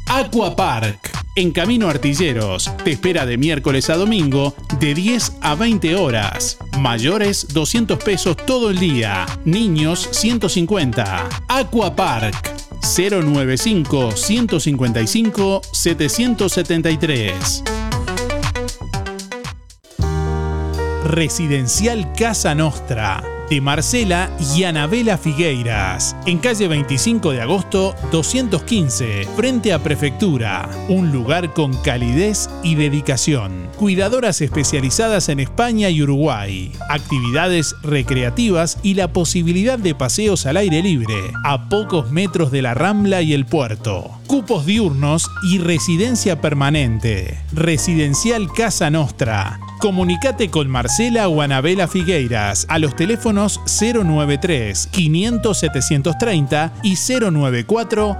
[0.13, 1.09] Aquapark.
[1.37, 6.57] En Camino Artilleros, te espera de miércoles a domingo de 10 a 20 horas.
[6.79, 9.25] Mayores 200 pesos todo el día.
[9.45, 11.29] Niños 150.
[11.47, 12.35] Aquapark
[12.81, 17.63] 095 155 773.
[21.05, 29.73] Residencial Casa Nostra de Marcela y Anabela Figueiras, en calle 25 de agosto 215, frente
[29.73, 33.67] a Prefectura, un lugar con calidez y dedicación.
[33.75, 40.81] Cuidadoras especializadas en España y Uruguay, actividades recreativas y la posibilidad de paseos al aire
[40.81, 44.11] libre, a pocos metros de la Rambla y el puerto.
[44.27, 47.37] Cupos diurnos y residencia permanente.
[47.51, 49.59] Residencial Casa Nostra.
[49.81, 58.17] Comunicate con Marcela o Anabela Figueiras a los teléfonos 093 500 730 y 094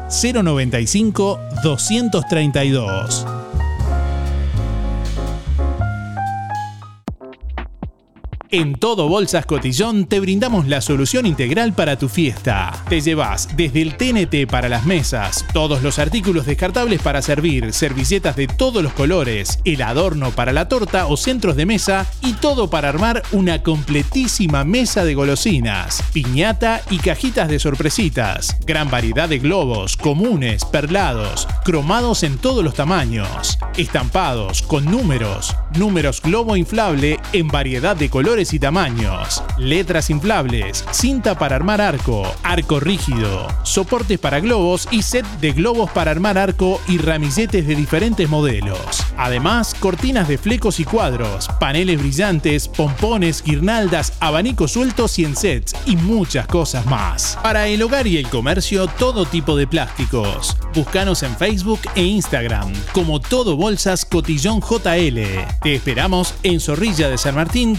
[8.54, 12.84] En todo Bolsas Cotillón te brindamos la solución integral para tu fiesta.
[12.90, 18.36] Te llevas desde el TNT para las mesas, todos los artículos descartables para servir, servilletas
[18.36, 22.70] de todos los colores, el adorno para la torta o centros de mesa y todo
[22.70, 28.58] para armar una completísima mesa de golosinas, piñata y cajitas de sorpresitas.
[28.66, 36.22] Gran variedad de globos, comunes, perlados, cromados en todos los tamaños, estampados con números, números
[36.22, 42.80] globo inflable en variedad de colores y tamaños, letras inflables, cinta para armar arco, arco
[42.80, 48.28] rígido, soportes para globos y set de globos para armar arco y ramilletes de diferentes
[48.28, 48.80] modelos.
[49.16, 55.76] Además, cortinas de flecos y cuadros, paneles brillantes, pompones, guirnaldas, abanicos sueltos y en sets
[55.86, 57.38] y muchas cosas más.
[57.44, 60.58] Para el hogar y el comercio, todo tipo de plásticos.
[60.74, 65.20] Búscanos en Facebook e Instagram como Todo Bolsas Cotillón JL.
[65.62, 67.76] Te esperamos en Zorrilla de San Martín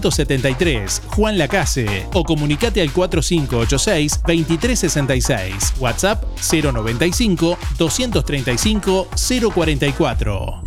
[0.00, 5.74] 473, Juan Lacase o comunicate al 4586-2366.
[5.78, 9.08] WhatsApp 095 235
[9.52, 10.62] 044.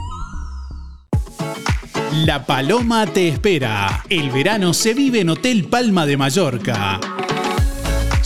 [2.25, 4.03] La Paloma te espera.
[4.09, 6.99] El verano se vive en Hotel Palma de Mallorca.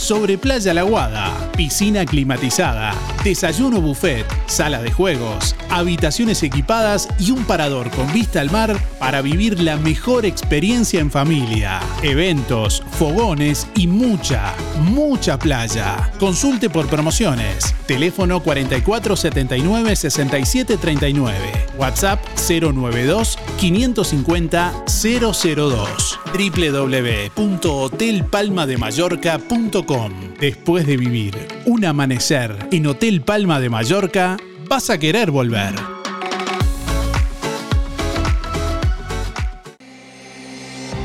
[0.01, 2.91] Sobre Playa La Guada, piscina climatizada,
[3.23, 9.21] desayuno buffet, sala de juegos, habitaciones equipadas y un parador con vista al mar para
[9.21, 11.79] vivir la mejor experiencia en familia.
[12.01, 16.11] Eventos, fogones y mucha, mucha playa.
[16.19, 17.75] Consulte por promociones.
[17.85, 21.37] Teléfono 4479 6739.
[21.77, 26.19] WhatsApp 092 550 002.
[30.39, 31.35] Después de vivir
[31.65, 34.37] un amanecer en Hotel Palma de Mallorca,
[34.69, 35.73] vas a querer volver.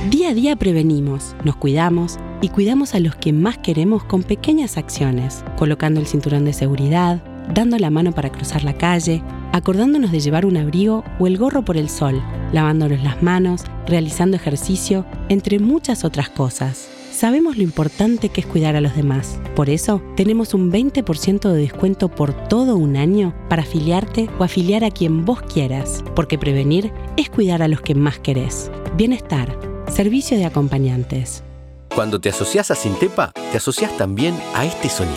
[0.09, 4.77] Día a día prevenimos, nos cuidamos y cuidamos a los que más queremos con pequeñas
[4.77, 9.21] acciones, colocando el cinturón de seguridad, dando la mano para cruzar la calle,
[9.53, 12.23] acordándonos de llevar un abrigo o el gorro por el sol,
[12.53, 16.96] lavándonos las manos, realizando ejercicio, entre muchas otras cosas.
[17.17, 19.39] Sabemos lo importante que es cuidar a los demás.
[19.55, 24.85] Por eso, tenemos un 20% de descuento por todo un año para afiliarte o afiliar
[24.85, 28.71] a quien vos quieras, porque prevenir es cuidar a los que más querés.
[28.99, 29.59] Bienestar,
[29.91, 31.43] servicio de acompañantes.
[31.95, 35.17] Cuando te asocias a Sintepa, te asocias también a este sonido.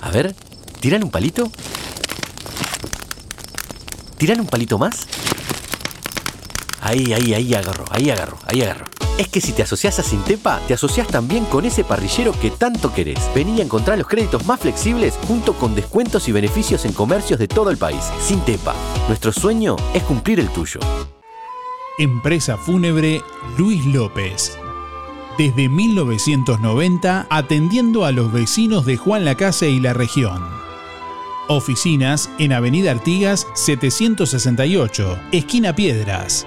[0.00, 0.34] A ver,
[0.80, 1.48] ¿tiran un palito?
[4.18, 5.06] ¿Tiran un palito más?
[6.86, 8.84] Ahí, ahí, ahí agarro, ahí agarro, ahí agarro.
[9.18, 12.94] Es que si te asocias a Sintepa, te asocias también con ese parrillero que tanto
[12.94, 13.18] querés.
[13.34, 17.48] Vení a encontrar los créditos más flexibles junto con descuentos y beneficios en comercios de
[17.48, 18.04] todo el país.
[18.20, 18.72] Sintepa,
[19.08, 20.78] nuestro sueño es cumplir el tuyo.
[21.98, 23.20] Empresa Fúnebre
[23.58, 24.56] Luis López.
[25.36, 30.40] Desde 1990 atendiendo a los vecinos de Juan Lacase y la región.
[31.48, 36.46] Oficinas en Avenida Artigas 768, esquina Piedras.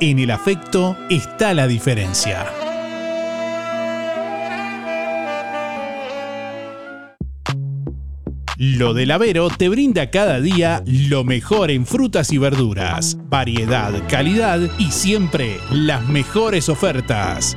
[0.00, 2.46] en el afecto está la diferencia.
[8.56, 14.60] Lo del Avero te brinda cada día lo mejor en frutas y verduras, variedad, calidad
[14.78, 17.56] y siempre las mejores ofertas.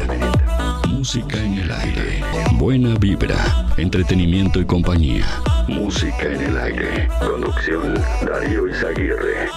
[0.88, 2.22] Música en el aire.
[2.52, 5.24] Buena vibra, entretenimiento y compañía.
[5.68, 7.08] Música en el aire.
[7.20, 7.94] Conducción
[8.26, 9.48] Darío Izaguirre.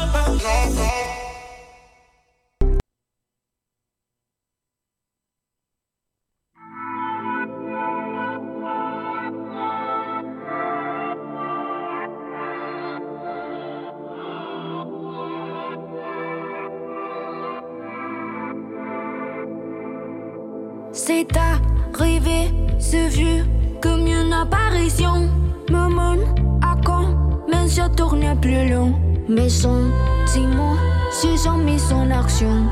[21.07, 23.43] C'est arrivé, c'est vu
[23.79, 25.29] comme une apparition.
[25.69, 26.25] Me mène
[26.63, 27.09] à quand,
[27.47, 28.95] même si tourne plus long.
[29.29, 30.77] Mes sentiments
[31.11, 32.67] se sont mis en action.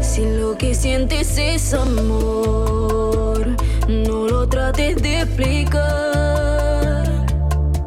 [0.00, 3.46] Si lo que sientes es amor,
[3.88, 7.04] no lo trates de explicar.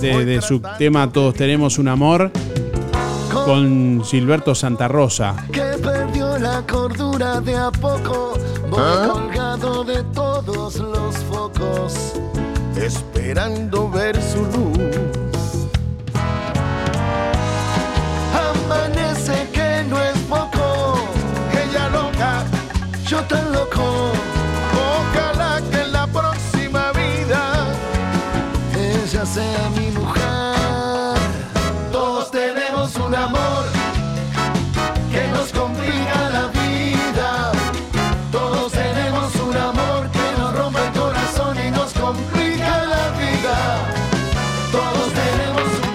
[0.01, 2.31] de, de su tema Todos tenemos un amor,
[3.45, 5.35] con Gilberto Santa Rosa.
[5.53, 8.35] que perdió la cordura de a poco.
[8.69, 9.09] Voy ¿Ah?
[9.13, 12.13] colgado de todos los focos.
[12.77, 14.79] esperando ver su luz.
[18.35, 20.97] Amanece que no es poco,
[21.53, 22.45] ella loca,
[23.07, 24.13] yo tan loco.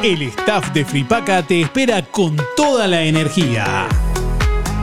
[0.05, 3.87] El staff de Fripaca te espera con toda la energía.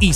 [0.00, 0.12] y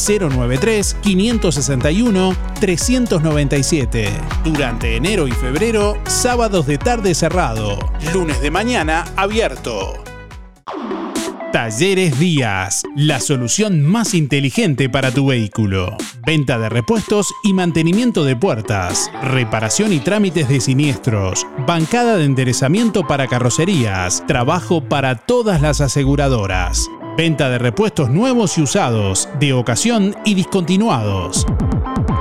[1.17, 4.09] 093-561-397.
[4.45, 7.79] Durante enero y febrero, sábados de tarde cerrado.
[8.13, 9.95] Lunes de mañana abierto.
[11.53, 15.97] Talleres Díaz, la solución más inteligente para tu vehículo.
[16.27, 23.07] Venta de repuestos y mantenimiento de puertas, reparación y trámites de siniestros, bancada de enderezamiento
[23.07, 26.87] para carrocerías, trabajo para todas las aseguradoras.
[27.19, 31.45] Venta de repuestos nuevos y usados, de ocasión y discontinuados.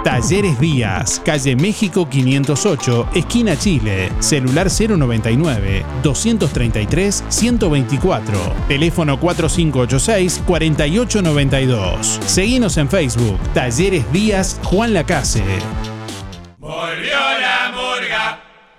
[0.03, 12.19] Talleres Díaz, calle México 508, esquina Chile, celular 099 233 124, teléfono 4586 4892.
[12.25, 15.43] Seguinos en Facebook, Talleres Díaz Juan Lacase.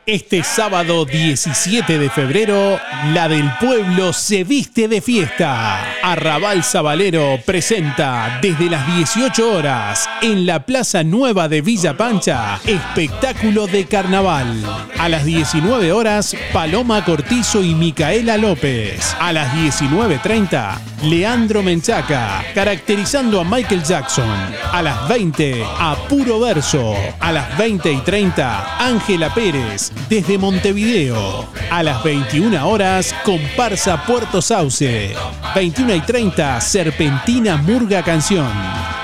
[0.09, 2.81] Este sábado 17 de febrero,
[3.13, 5.85] la del pueblo se viste de fiesta.
[6.03, 13.67] Arrabal Sabalero presenta desde las 18 horas en la Plaza Nueva de Villa Pancha espectáculo
[13.67, 14.65] de carnaval.
[14.99, 19.15] A las 19 horas, Paloma Cortizo y Micaela López.
[19.21, 24.35] A las 19.30, Leandro Menchaca, caracterizando a Michael Jackson.
[24.73, 26.95] A las 20, a Puro Verso.
[27.21, 31.49] A las 20 y 30, Ángela Pérez, desde Montevideo.
[31.71, 35.15] A las 21 horas, comparsa Puerto Sauce.
[35.55, 38.49] 21 y 30, Serpentina Murga Canción.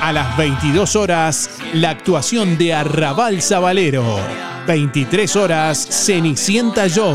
[0.00, 4.53] A las 22 horas, la actuación de Arrabal Sabalero.
[4.66, 7.14] 23 horas, Cenicienta Show.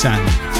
[0.00, 0.59] Sand.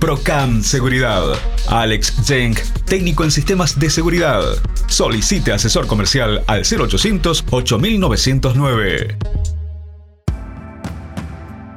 [0.00, 1.22] Procam Seguridad.
[1.68, 4.42] Alex Jenk, técnico en sistemas de seguridad.
[4.88, 9.18] Solicite asesor comercial al 0800 8909.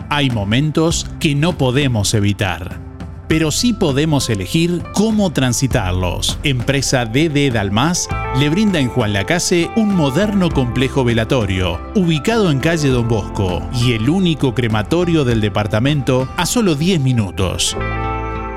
[0.10, 2.80] Hay momentos que no podemos evitar,
[3.28, 6.40] pero sí podemos elegir cómo transitarlos.
[6.44, 8.08] Empresa DD Dalmas
[8.40, 13.94] le brinda en Juan Lacase un moderno complejo velatorio, ubicado en calle Don Bosco, y
[13.94, 17.76] el único crematorio del departamento a solo 10 minutos.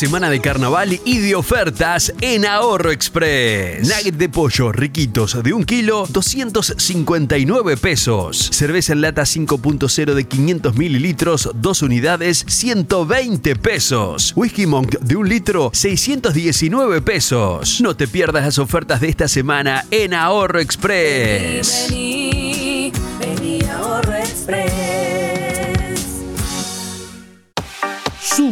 [0.00, 3.86] Semana de carnaval y de ofertas en Ahorro Express.
[3.86, 8.48] Nugget de pollo riquitos de un kilo, 259 pesos.
[8.50, 14.32] Cerveza en lata 5.0 de 500 mililitros, 2 unidades, 120 pesos.
[14.36, 17.82] Whisky Monk de un litro, 619 pesos.
[17.82, 21.90] No te pierdas las ofertas de esta semana en Ahorro Express.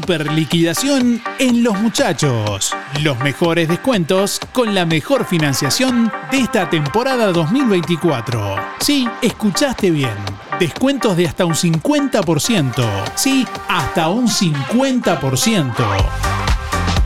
[0.09, 2.75] Super liquidación en Los Muchachos.
[3.03, 8.57] Los mejores descuentos con la mejor financiación de esta temporada 2024.
[8.81, 10.17] Sí, escuchaste bien.
[10.59, 12.87] Descuentos de hasta un 50%.
[13.17, 15.75] Sí, hasta un 50%.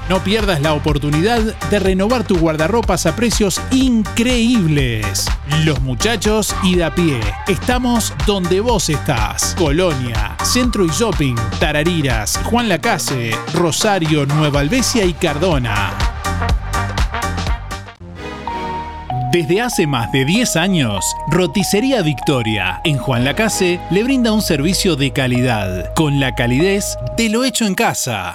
[0.08, 5.26] No pierdas la oportunidad de renovar tu guardarropas a precios increíbles.
[5.64, 7.20] Los muchachos y de a pie.
[7.46, 9.54] Estamos donde vos estás.
[9.56, 15.92] Colonia, Centro y Shopping, Tarariras, Juan Lacase, Rosario, Nueva Albesia y Cardona.
[19.32, 24.94] Desde hace más de 10 años, Roticería Victoria en Juan Lacase le brinda un servicio
[24.94, 28.34] de calidad, con la calidez de lo hecho en casa.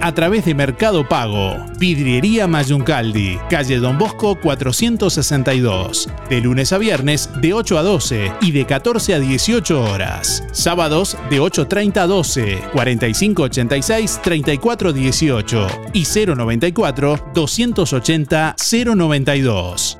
[0.00, 1.56] a través de Mercado Pago.
[1.78, 6.08] Vidriería Mayuncaldi, calle Don Bosco 462.
[6.28, 10.44] De lunes a viernes de 8 a 12 y de 14 a 18 horas.
[10.52, 18.56] Sábados de 8.30 a 12, 4586 3418 y 094 280
[18.94, 19.98] 092.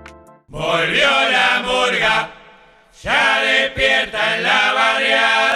[0.49, 2.31] Volvió la murga,
[3.03, 5.54] ya despierta en la barriada.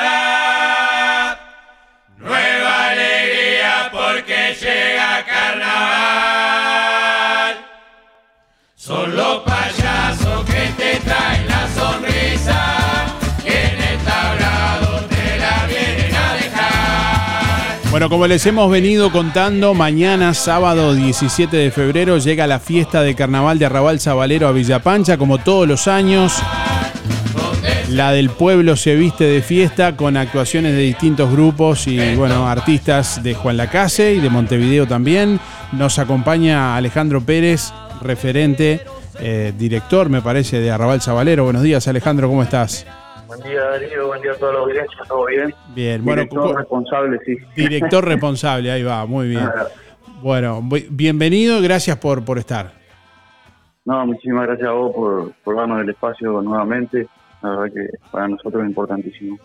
[8.89, 13.15] Son los payasos que te traen la sonrisa.
[13.45, 17.91] En el tablado te la vienen a dejar.
[17.91, 23.15] Bueno, como les hemos venido contando, mañana sábado 17 de febrero llega la fiesta de
[23.15, 26.33] carnaval de Arrabal Sabalero a Villapancha, como todos los años.
[27.91, 33.23] La del pueblo se viste de fiesta con actuaciones de distintos grupos y bueno, artistas
[33.23, 35.41] de Juan Lacase y de Montevideo también.
[35.73, 37.71] Nos acompaña Alejandro Pérez,
[38.03, 38.81] referente,
[39.21, 41.45] eh, director, me parece, de Arrabal Zabalero.
[41.45, 42.87] Buenos días, Alejandro, ¿cómo estás?
[43.27, 44.07] Buen día, Darío.
[44.07, 44.99] Buen día a toda la audiencia.
[45.07, 45.55] ¿Todo bien?
[45.75, 47.37] Bien, bueno, Director responsable, sí.
[47.57, 49.49] Director responsable, ahí va, muy bien.
[50.23, 52.73] Bueno, bu- bienvenido, gracias por, por estar.
[53.85, 57.07] No, muchísimas gracias a vos por, por darnos el espacio nuevamente.
[57.43, 59.39] La verdad que para nosotros es importantísimo.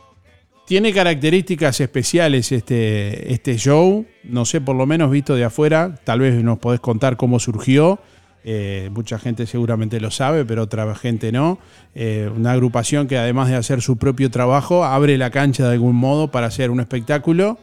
[0.66, 6.22] Tiene características especiales este, este show, no sé, por lo menos visto de afuera, tal
[6.22, 8.00] vez nos podés contar cómo surgió,
[8.44, 11.60] Eh, mucha gente seguramente lo sabe, pero otra gente no.
[11.96, 15.96] Eh, una agrupación que además de hacer su propio trabajo, abre la cancha de algún
[15.96, 17.58] modo para hacer un espectáculo,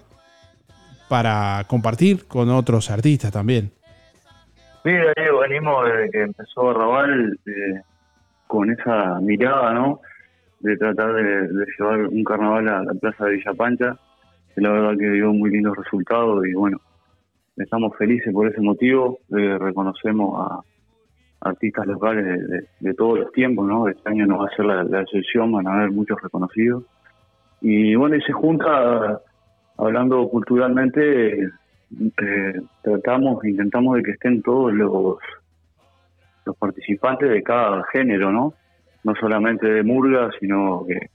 [1.09, 3.73] para compartir con otros artistas también.
[4.83, 7.81] Sí, Darío, venimos desde que empezó Arrabal eh,
[8.47, 10.01] con esa mirada, ¿no?
[10.61, 13.97] De tratar de, de llevar un carnaval a la plaza de Villa Pancha,
[14.55, 16.79] que la verdad que dio muy lindos resultados y bueno,
[17.57, 20.61] estamos felices por ese motivo, eh, reconocemos a
[21.41, 23.89] artistas locales de, todos los tiempos, ¿no?
[23.89, 26.85] Este año no va a ser la, la excepción, van a haber muchos reconocidos.
[27.61, 29.21] Y bueno, y se junta,
[29.77, 35.19] hablando culturalmente, eh, tratamos, intentamos de que estén todos los,
[36.45, 38.55] los participantes de cada género, ¿no?
[39.05, 41.11] No solamente de murga, sino que,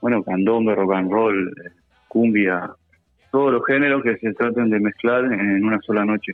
[0.00, 1.70] bueno, candombe, rock and roll, eh,
[2.08, 2.70] cumbia,
[3.30, 6.32] todos los géneros que se traten de mezclar en una sola noche.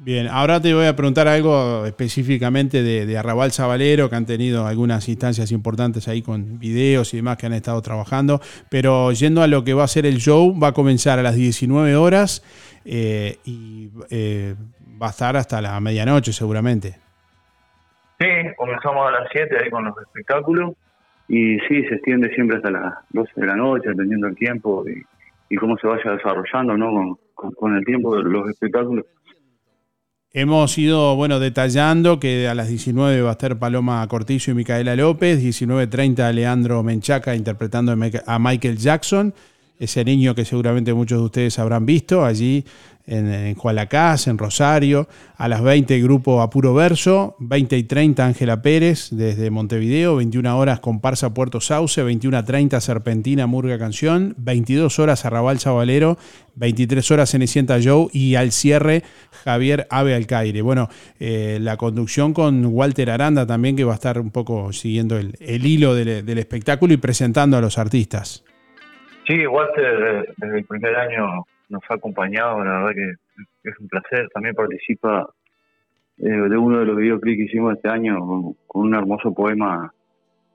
[0.00, 4.64] Bien, ahora te voy a preguntar algo específicamente de, de Arrabal Zabalero, que han tenido
[4.66, 9.48] algunas instancias importantes ahí con videos y demás que han estado trabajando, pero yendo a
[9.48, 12.42] lo que va a ser el show, va a comenzar a las 19 horas
[12.84, 14.54] eh, y eh,
[15.02, 16.96] va a estar hasta la medianoche seguramente.
[18.20, 18.26] Sí,
[18.56, 20.72] comenzamos a las 7 ahí con los espectáculos
[21.28, 25.56] y sí, se extiende siempre hasta las 12 de la noche, dependiendo del tiempo y,
[25.56, 27.18] cómo se vaya desarrollando, ¿no?
[27.34, 29.04] Con- con el tiempo de los espectáculos.
[30.34, 34.94] Hemos ido, bueno, detallando que a las 19 va a estar Paloma Cortillo y Micaela
[34.94, 37.96] López, 19.30 Leandro Menchaca interpretando
[38.26, 39.32] a Michael Jackson,
[39.78, 42.62] ese niño que seguramente muchos de ustedes habrán visto allí
[43.08, 48.62] en, en Jualacás, en Rosario, a las 20 grupo Apuro Verso, 20 y 30 Ángela
[48.62, 54.98] Pérez desde Montevideo, 21 horas Comparsa Puerto Sauce, 21 a 30 Serpentina Murga Canción, 22
[54.98, 56.18] horas Arrabal Chavalero,
[56.56, 58.08] 23 horas Cenicienta Joe.
[58.12, 59.02] Y al cierre
[59.44, 60.62] Javier Ave Alcaire.
[60.62, 65.16] Bueno, eh, la conducción con Walter Aranda también que va a estar un poco siguiendo
[65.16, 68.44] el, el hilo del, espectáculo y presentando a los artistas.
[69.26, 74.28] Sí, Walter desde el primer año nos ha acompañado, la verdad que es un placer.
[74.32, 75.28] También participa
[76.18, 78.18] eh, de uno de los videoclips que hicimos este año
[78.66, 79.92] con, un hermoso poema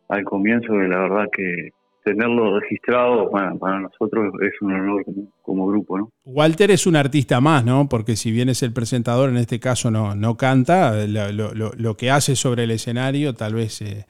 [0.10, 1.70] al comienzo, que la verdad que
[2.04, 5.06] tenerlo registrado bueno, para nosotros es un honor
[5.42, 6.10] como, grupo, ¿no?
[6.26, 7.88] Walter es un artista más, ¿no?
[7.88, 11.96] Porque si bien es el presentador, en este caso no, no canta, lo, lo- lo-
[11.96, 14.06] que hace sobre el escenario, tal vez, eh,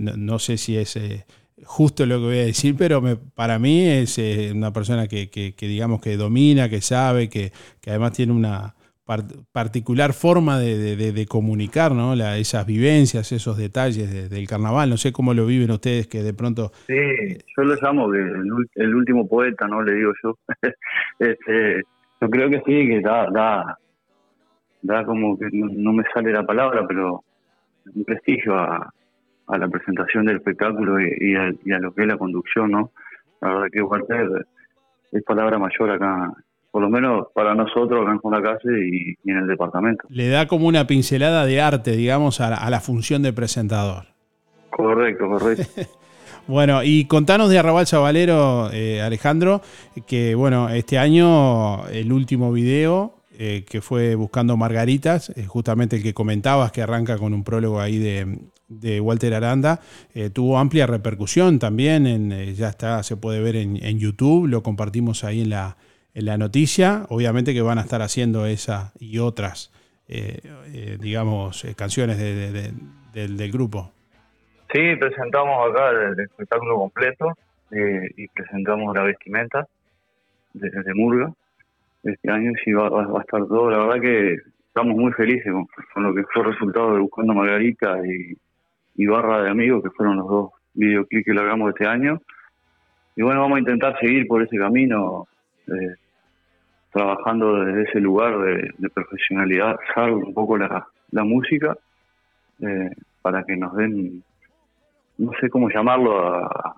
[0.00, 1.24] no, no sé si es eh,
[1.64, 5.30] justo lo que voy a decir, pero me- para mí es eh, una persona que,
[5.30, 8.74] que- que digamos que domina, que sabe, que, que además tiene una
[9.04, 10.96] par- particular forma de,
[11.26, 12.14] comunicar, ¿no?
[12.14, 14.88] La- esas vivencias, esos detalles de- del carnaval.
[14.90, 16.94] No sé cómo lo viven ustedes, que de pronto Sí,
[17.56, 18.42] yo lo llamo el,
[18.74, 19.82] el último poeta, ¿no?
[19.82, 20.38] Le digo yo.
[21.18, 21.82] este,
[22.20, 23.78] yo creo que sí, que da, da,
[24.82, 27.22] da como que no, no me sale la palabra, pero
[27.94, 28.92] un prestigio a,
[29.50, 32.70] a la presentación del espectáculo y, y a, y a lo que es la conducción,
[32.70, 32.90] ¿no?
[33.40, 34.46] La verdad que Walter
[35.12, 36.32] es palabra mayor acá,
[36.70, 38.42] por lo menos para nosotros acá en Juan
[38.80, 40.04] y, y en el departamento.
[40.08, 44.04] le da como una pincelada de arte, digamos, a la- a la función de presentador.
[44.70, 45.64] Correcto, correcto.
[46.46, 49.60] Bueno, y contanos de Arrabal Chavalero, eh, Alejandro,
[50.06, 56.02] que bueno, este año el último video eh, que fue Buscando Margaritas, eh, justamente el
[56.02, 59.80] que comentabas, que arranca con un prólogo ahí de, Walter Aranda,
[60.14, 64.62] eh, tuvo amplia repercusión también, en, eh, ya está, se puede ver en, YouTube, lo
[64.62, 65.78] compartimos ahí en la,
[66.12, 69.72] en la noticia, obviamente que van a estar haciendo esa y otras,
[71.00, 72.72] digamos, canciones de- de- de-
[73.14, 73.90] del, del grupo.
[74.72, 77.36] Sí, presentamos acá el, espectáculo completo
[77.72, 79.66] y presentamos la vestimenta
[80.52, 81.32] de, de Murga.
[82.02, 83.70] Este año sí va, va- va a estar todo.
[83.70, 84.36] La verdad que
[84.66, 89.42] estamos muy felices con, con lo que fue el resultado de Buscando Margarita y, Barra
[89.42, 92.20] de Amigos, que fueron los dos videoclips que largamos este año.
[93.16, 95.26] Y bueno, vamos a intentar seguir por ese camino,
[95.66, 95.94] eh,
[96.92, 101.76] trabajando desde ese lugar de, profesionalidad, salvo un poco la, la música,
[102.60, 102.90] eh,
[103.22, 104.22] para que nos den
[105.18, 106.74] no sé cómo llamarlo, a,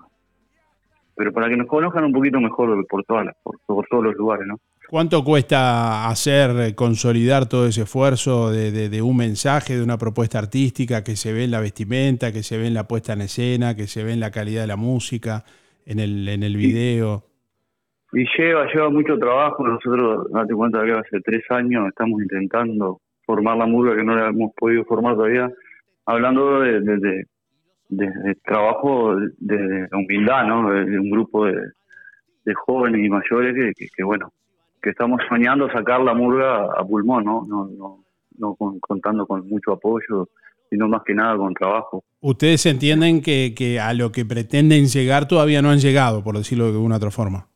[1.15, 4.15] pero para que nos conozcan un poquito mejor por, todas las, por, por todos los
[4.15, 4.59] lugares, ¿no?
[4.93, 10.37] ¿Cuánto cuesta hacer, consolidar todo ese esfuerzo de, de- de un mensaje, de una propuesta
[10.37, 13.75] artística que se ve en la vestimenta, que se ve en la puesta en escena,
[13.75, 15.45] que se ve en la calidad de la música,
[15.87, 17.23] en el, en el video?
[18.11, 19.67] Y lleva, lleva mucho trabajo.
[19.67, 24.27] Nosotros, date cuenta que hace tres años estamos intentando formar la murga que no la
[24.27, 25.51] hemos podido formar todavía.
[26.05, 27.23] Hablando de, de, de-
[27.89, 30.69] de- de trabajo de, humildad, ¿no?
[30.71, 31.55] De, un grupo de,
[32.45, 34.31] de jóvenes y mayores que, que, que, bueno,
[34.83, 37.45] que estamos soñando sacar la murga a pulmón, ¿no?
[37.47, 38.03] No, no,
[38.37, 40.27] no con- contando con mucho apoyo,
[40.69, 42.03] sino más que nada con trabajo.
[42.19, 46.65] Ustedes entienden que, que a lo que pretenden llegar todavía no han llegado, por decirlo
[46.65, 47.47] de alguna otra forma.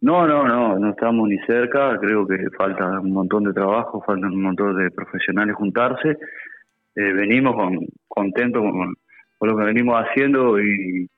[0.00, 1.98] No, no, no, no estamos ni cerca.
[1.98, 6.10] Creo que falta un montón de trabajo, faltan un montón de profesionales juntarse.
[6.96, 8.94] Eh, venimos con, contentos con,
[9.38, 11.08] con lo que venimos haciendo, y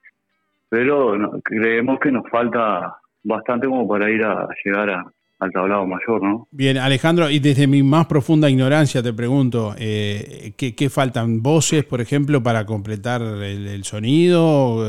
[0.69, 5.05] pero no- creemos que nos falta bastante como para ir a llegar a-
[5.39, 6.49] al tablado mayor, ¿no?
[6.51, 11.43] Bien, Alejandro, y desde mi más profunda ignorancia te pregunto, eh, ¿qué, qué faltan?
[11.43, 14.83] ¿Voces, por ejemplo, para completar el, el sonido?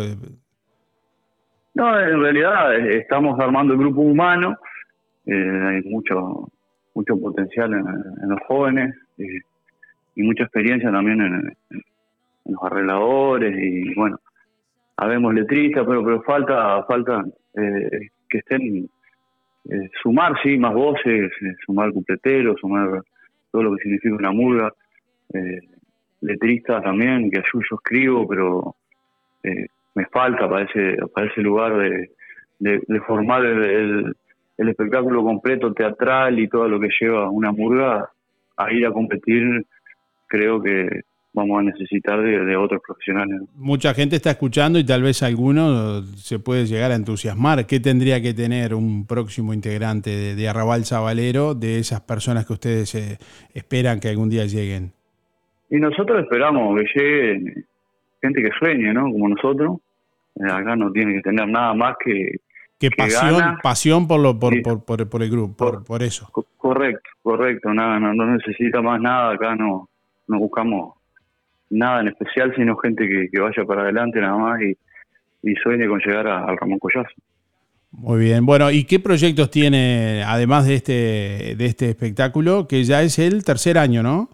[1.74, 4.58] No, en realidad eh, estamos armando el grupo humano,
[5.26, 6.50] eh, hay mucho
[6.96, 7.86] mucho potencial en,
[8.24, 9.42] en los jóvenes eh,
[10.16, 11.58] y mucha experiencia también en, en-
[12.46, 14.18] en los arregladores y bueno,
[14.96, 17.24] habemos letristas, pero pero falta falta
[17.56, 18.90] eh, que estén
[19.70, 23.02] eh, sumar sí más voces, eh, sumar cupleteros, sumar
[23.52, 24.74] todo lo que significa una murga,
[25.34, 25.60] eh,
[26.22, 28.76] letristas también, que yo, yo escribo, pero
[29.44, 32.12] eh, me falta para ese, para ese lugar de,
[32.60, 34.16] de- de formar el, el-
[34.58, 38.10] el espectáculo completo teatral y todo lo que lleva una murga
[38.58, 39.64] a ir a competir,
[40.26, 41.02] creo que
[41.38, 43.42] vamos a necesitar de, de otros profesionales.
[43.56, 47.66] mucha gente está escuchando y tal vez alguno se puede llegar a entusiasmar.
[47.66, 52.54] ¿Qué tendría que tener un próximo integrante de, de Arrabal Sabalero de esas personas que
[52.54, 53.18] ustedes eh,
[53.54, 54.92] esperan que algún día lleguen?
[55.70, 57.54] Y nosotros esperamos que llegue
[58.22, 59.04] gente que sueñe, ¿no?
[59.12, 59.78] Como nosotros.
[60.36, 62.38] Eh, acá no tiene que tener nada más que,
[62.80, 63.60] Que que pasión, ganas.
[63.64, 64.62] pasión por, lo, por, Sí.
[64.62, 66.28] por, por- por el grupo, por, por eso.
[66.32, 67.74] Co- Correcto, correcto.
[67.74, 69.34] Nada, no, no necesita más nada.
[69.34, 69.88] Acá no,
[70.28, 70.96] no buscamos
[71.70, 74.78] nada en especial, sino gente que, que vaya para adelante nada más y,
[75.44, 77.14] y sueñe con llegar al Ramón Collazo.
[77.92, 78.46] Muy bien.
[78.46, 83.44] Bueno, ¿y qué proyectos tiene, además de este, de este espectáculo, que ya es el
[83.44, 84.30] tercer año, ¿no?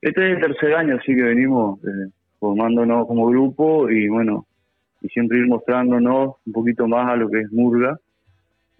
[0.00, 2.10] Este es el tercer año, así que venimos eh,
[2.40, 4.46] formándonos como grupo y bueno,
[5.00, 7.96] y siempre ir mostrándonos un poquito más a lo que es Murga,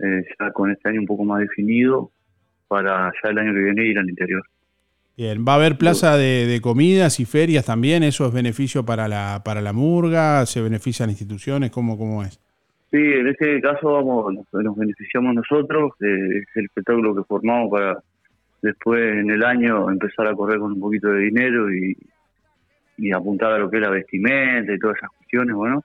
[0.00, 2.10] eh, ya con este año un poco más definido,
[2.66, 4.42] para ya el año que viene ir al interior.
[5.16, 8.02] Bien, ¿va a haber plaza de, de comidas y ferias también?
[8.02, 10.46] ¿Eso es beneficio para la, para la murga?
[10.46, 11.70] ¿Se benefician instituciones?
[11.70, 12.40] ¿Cómo, cómo es?
[12.90, 17.98] Sí, en este caso vamos, nos, beneficiamos nosotros, eh, es el espectáculo que formamos para
[18.60, 21.96] después en el año empezar a correr con un poquito de dinero y,
[22.98, 25.82] y apuntar a lo que es la vestimenta y todas esas cuestiones, bueno,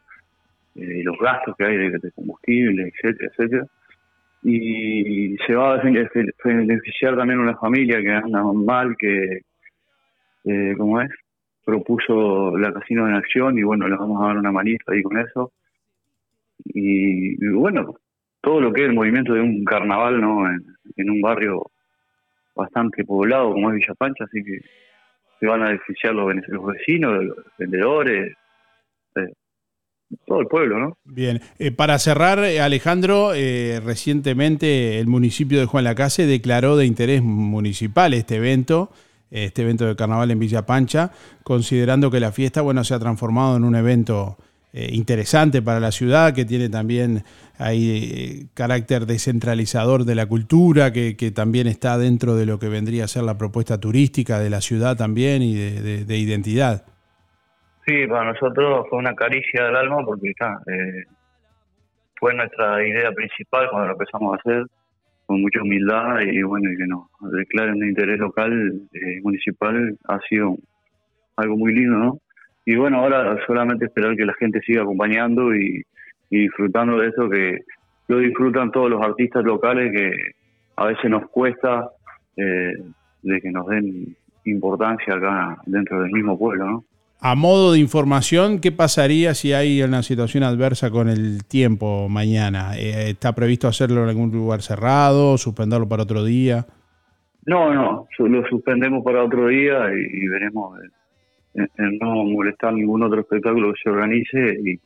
[0.76, 3.66] eh, los gastos que hay de combustible, etcétera, etcétera.
[4.44, 9.42] Y se va a benefi- beneficiar también una familia que anda mal, que,
[10.46, 11.10] eh, ¿cómo es?
[11.66, 15.18] Propuso la Casino en Acción y bueno, les vamos a dar una manita ahí con
[15.18, 15.52] eso
[16.66, 17.96] y, bueno,
[18.42, 20.48] todo lo que es el movimiento de un carnaval, ¿no?
[20.50, 21.72] En, un barrio
[22.56, 24.60] bastante poblado como es Villa Pancha, así que
[25.40, 26.34] se van a beneficiar los,
[26.66, 28.34] vecinos, los vendedores,
[30.26, 30.98] todo el pueblo, ¿no?
[31.06, 36.86] Bien, Eh, para cerrar, eh, Alejandro, eh, recientemente el municipio de Juan Lacase declaró de
[36.86, 38.92] interés municipal este evento,
[39.32, 41.12] este evento de carnaval en Villa Pancha,
[41.44, 44.38] considerando que la fiesta bueno, se ha transformado en un evento
[44.74, 47.24] interesante para la ciudad, que tiene también
[47.58, 53.06] ahí carácter descentralizador de la cultura, que, que también está dentro de lo que vendría
[53.06, 56.86] a ser la propuesta turística de la ciudad también y de- de- de identidad.
[57.88, 61.06] Sí, para nosotros fue una caricia del alma porque está, eh,
[62.20, 64.66] fue nuestra idea principal cuando lo empezamos a hacer,
[65.26, 70.20] con mucha humildad y bueno, y que nos declaren de interés local, eh, municipal, ha
[70.28, 70.58] sido
[71.38, 72.20] algo muy lindo, ¿no?
[72.66, 75.82] Y bueno, ahora solamente esperar que la gente siga acompañando y,
[76.30, 77.60] y disfrutando de eso, que
[78.10, 80.12] lo disfrutan todos los artistas locales que
[80.76, 81.88] a veces nos cuesta
[82.36, 82.74] eh,
[83.22, 86.84] de que nos den importancia acá dentro del mismo pueblo, ¿no?
[87.20, 92.78] A modo de información, ¿qué pasaría si hay una situación adversa con el tiempo mañana?
[92.78, 96.68] Eh, ¿Está previsto hacerlo en algún lugar cerrado, suspenderlo para otro día?
[97.46, 100.90] No, no, lo suspendemos para otro día y, y veremos eh,
[101.56, 104.80] en, en no molestar ningún otro espectáculo que se organice y,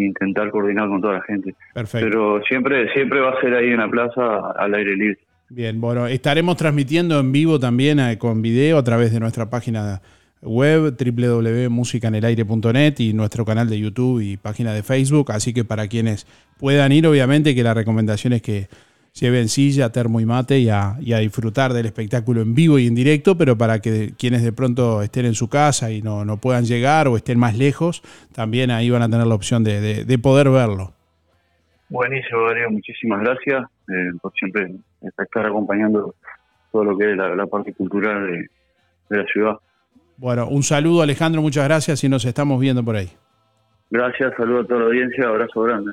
[0.00, 1.56] intentar coordinar con toda la gente.
[1.74, 2.06] Perfecto.
[2.06, 5.18] Pero siempre siempre va a ser ahí en la plaza al aire libre.
[5.50, 10.00] Bien, bueno, estaremos transmitiendo en vivo también eh, con video a través de nuestra página
[10.42, 16.26] web www.musicanelaire.net y nuestro canal de YouTube y página de Facebook, así que para quienes
[16.58, 18.68] puedan ir, obviamente que la recomendación es que
[19.14, 22.86] lleven silla, termo y mate y a, y a disfrutar del espectáculo en vivo y
[22.86, 26.36] en directo, pero para que quienes de pronto estén en su casa y no, no
[26.36, 28.02] puedan llegar o estén más lejos,
[28.32, 30.92] también ahí van a tener la opción de, de- de poder verlo.
[31.88, 34.70] Buenísimo, Darío, muchísimas gracias eh, por siempre
[35.02, 36.14] estar acompañando
[36.70, 38.46] todo lo que es la, parte cultural
[39.08, 39.54] de la ciudad.
[40.18, 43.08] Bueno, un saludo Alejandro, muchas gracias y nos estamos viendo por ahí.
[43.90, 45.92] Gracias, saludo a toda la audiencia, abrazo grande.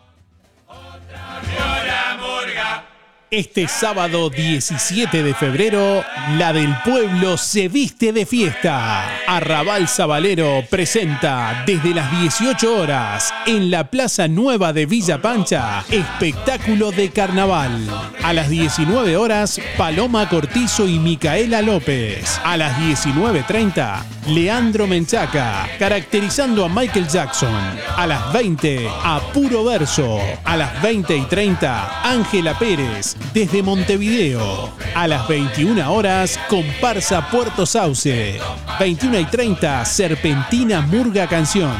[3.35, 6.05] Este sábado 17 de febrero,
[6.37, 9.05] la del pueblo se viste de fiesta.
[9.27, 16.91] Arrabal Sabalero presenta desde las 18 horas en la Plaza Nueva de Villa Pancha espectáculo
[16.91, 17.85] de carnaval.
[18.23, 22.39] A las 19 horas, Paloma Cortizo y Micaela López.
[22.45, 27.53] A las 19.30, Leandro Menchaca, caracterizando a Michael Jackson.
[27.97, 30.21] A las 20, a puro verso.
[30.45, 34.69] A las 20 y 30, Ángela Pérez, desde Montevideo.
[34.93, 38.39] A las 21 horas, comparsa Puerto Sauce.
[38.79, 41.73] 21 y 30, Serpentina Murga Canción.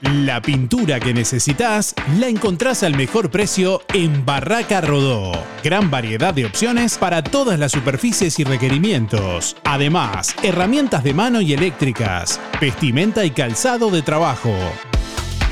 [0.00, 5.32] La pintura que necesitas la encontrás al mejor precio en Barraca Rodó.
[5.64, 9.56] Gran variedad de opciones para todas las superficies y requerimientos.
[9.64, 14.54] Además, herramientas de mano y eléctricas, vestimenta y calzado de trabajo.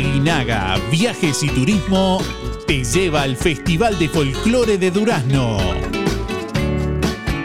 [0.00, 2.22] Aguinaga Viajes y Turismo
[2.66, 5.58] te lleva al Festival de Folclore de Durazno.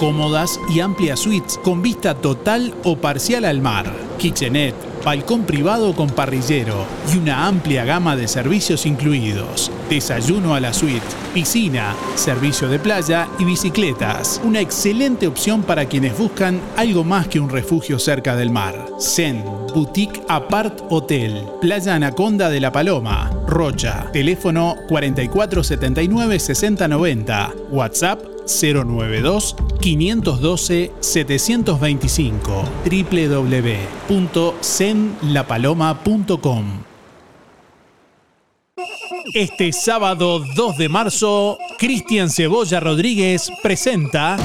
[0.00, 3.84] Cómodas y amplias suites con vista total o parcial al mar.
[4.16, 9.70] Kitchenette, balcón privado con parrillero y una amplia gama de servicios incluidos.
[9.90, 11.04] Desayuno a la suite,
[11.34, 14.40] piscina, servicio de playa y bicicletas.
[14.42, 18.86] Una excelente opción para quienes buscan algo más que un refugio cerca del mar.
[18.98, 19.44] Zen,
[19.74, 24.08] Boutique Apart Hotel, Playa Anaconda de la Paloma, Rocha.
[24.14, 27.68] Teléfono 4479-6090.
[27.70, 32.64] WhatsApp 092 512 725
[34.08, 36.64] www.zenlapaloma.com
[39.34, 44.36] Este sábado 2 de marzo, Cristian Cebolla Rodríguez presenta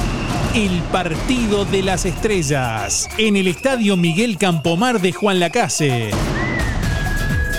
[0.54, 6.10] el Partido de las Estrellas en el Estadio Miguel Campomar de Juan Lacase.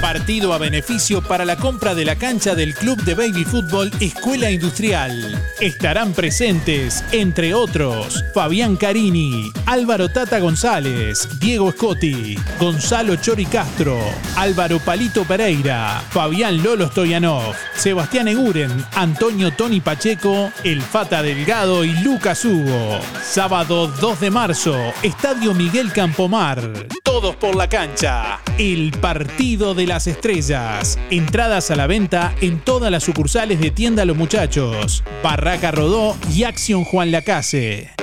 [0.01, 4.51] Partido a beneficio para la compra de la cancha del Club de Baby Fútbol Escuela
[4.51, 5.41] Industrial.
[5.59, 13.99] Estarán presentes, entre otros, Fabián Carini, Álvaro Tata González, Diego Scotti, Gonzalo Chori Castro,
[14.35, 21.93] Álvaro Palito Pereira, Fabián Lolo Stoyanov, Sebastián Eguren, Antonio Tony Pacheco, El Fata Delgado y
[22.01, 22.99] Lucas Hugo.
[23.23, 26.61] Sábado 2 de marzo, Estadio Miguel Campomar.
[27.03, 28.39] Todos por la cancha.
[28.57, 30.99] El Partido de las Estrellas.
[31.09, 35.03] Entradas a la venta en todas las sucursales de Tienda Los Muchachos.
[35.23, 37.96] Barraca Rodó y Acción Juan Lacase.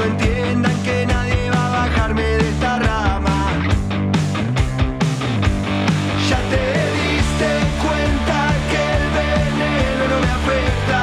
[0.00, 3.52] Pero entiendan que nadie va a bajarme de esta rama.
[6.26, 6.64] Ya te
[6.96, 7.50] diste
[7.84, 8.38] cuenta
[8.70, 11.00] que el veneno no me afecta.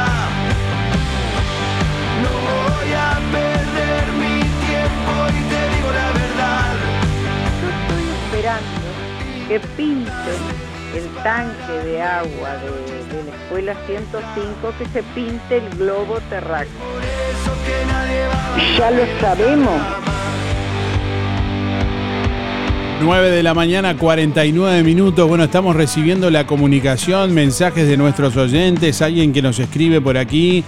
[2.24, 6.74] No voy a perder mi tiempo y te digo la verdad.
[7.62, 8.88] Yo estoy esperando
[9.48, 10.42] que pinten
[10.96, 17.07] el tanque de agua de, de la escuela 105, que se pinte el globo terráqueo.
[18.78, 19.82] Ya lo sabemos.
[23.02, 25.28] 9 de la mañana, 49 minutos.
[25.28, 30.64] Bueno, estamos recibiendo la comunicación, mensajes de nuestros oyentes, alguien que nos escribe por aquí.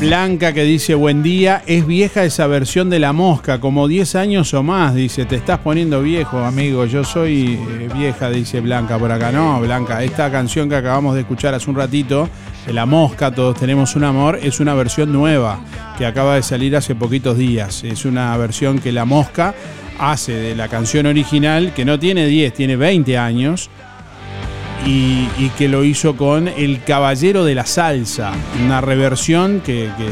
[0.00, 4.52] Blanca que dice, buen día, es vieja esa versión de la mosca, como 10 años
[4.52, 9.10] o más, dice, te estás poniendo viejo, amigo, yo soy eh, vieja, dice Blanca por
[9.10, 9.32] acá.
[9.32, 12.28] No, Blanca, esta canción que acabamos de escuchar hace un ratito
[12.72, 15.60] La Mosca, Todos Tenemos un Amor, es una versión nueva
[15.98, 17.84] que acaba de salir hace poquitos días.
[17.84, 19.54] Es una versión que La Mosca
[19.98, 23.70] hace de la canción original, que no tiene 10, tiene 20 años,
[24.86, 25.26] y,
[25.58, 28.32] que lo hizo con El Caballero de la Salsa,
[28.64, 30.08] una reversión que, que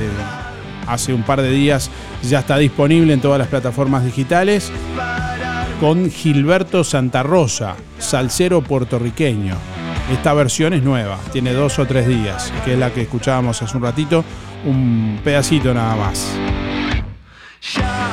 [0.87, 1.91] hace un par de días
[2.23, 4.71] ya está disponible en todas las plataformas digitales,
[5.81, 9.82] con Gilberto Santa Rosa, salsero puertorriqueño.
[10.13, 13.77] Esta versión es nueva, tiene dos o tres días, que es la que escuchábamos hace
[13.77, 14.23] un ratito,
[14.67, 16.37] un pedacito nada más.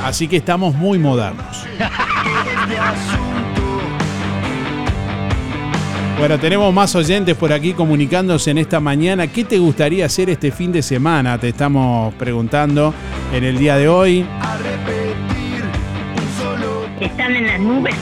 [0.06, 1.66] Así que estamos muy modernos.
[6.18, 9.28] Bueno, tenemos más oyentes por aquí comunicándose en esta mañana.
[9.28, 11.38] ¿Qué te gustaría hacer este fin de semana?
[11.38, 12.94] Te estamos preguntando
[13.34, 14.26] en el día de hoy.
[17.02, 17.96] Están en las nubes.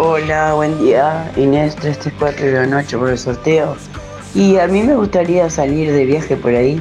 [0.00, 1.28] Hola, buen día.
[1.36, 3.76] Inés 334 por el sorteo.
[4.32, 6.80] Y a mí me gustaría salir de viaje por ahí,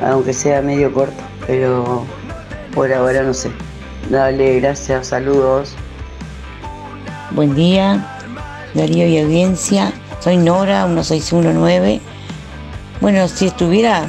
[0.00, 2.06] aunque sea medio corto, pero
[2.74, 3.50] por ahora no sé.
[4.08, 5.74] Dale, gracias, saludos.
[7.32, 8.02] Buen día,
[8.72, 9.92] Darío y audiencia.
[10.20, 12.00] Soy Nora, 1619.
[13.02, 14.08] Bueno, si estuviera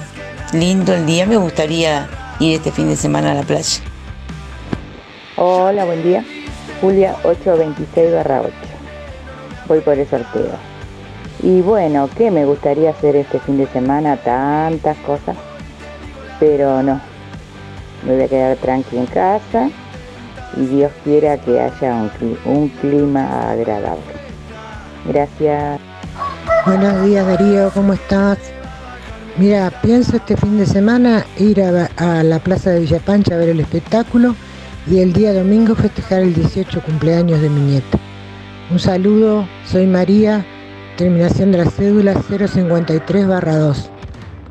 [0.53, 2.07] lindo el día, me gustaría
[2.39, 3.81] ir este fin de semana a la playa.
[5.35, 6.23] Hola, buen día.
[6.81, 8.51] Julia 826 barra 8.
[9.67, 10.51] Voy por el sorteo.
[11.41, 14.17] Y bueno, ¿qué me gustaría hacer este fin de semana?
[14.17, 15.35] Tantas cosas.
[16.39, 16.99] Pero no.
[18.05, 19.69] Me voy a quedar tranqui en casa.
[20.57, 22.09] Y Dios quiera que haya
[22.45, 24.03] un clima agradable.
[25.05, 25.79] Gracias.
[26.65, 28.39] Buenos días Darío, ¿cómo estás?
[29.37, 33.49] Mira, pienso este fin de semana ir a, a la Plaza de Villapancha a ver
[33.49, 34.35] el espectáculo
[34.87, 37.97] y el día domingo festejar el 18 cumpleaños de mi nieta.
[38.71, 40.45] Un saludo, soy María,
[40.97, 43.89] terminación de la cédula 053 2.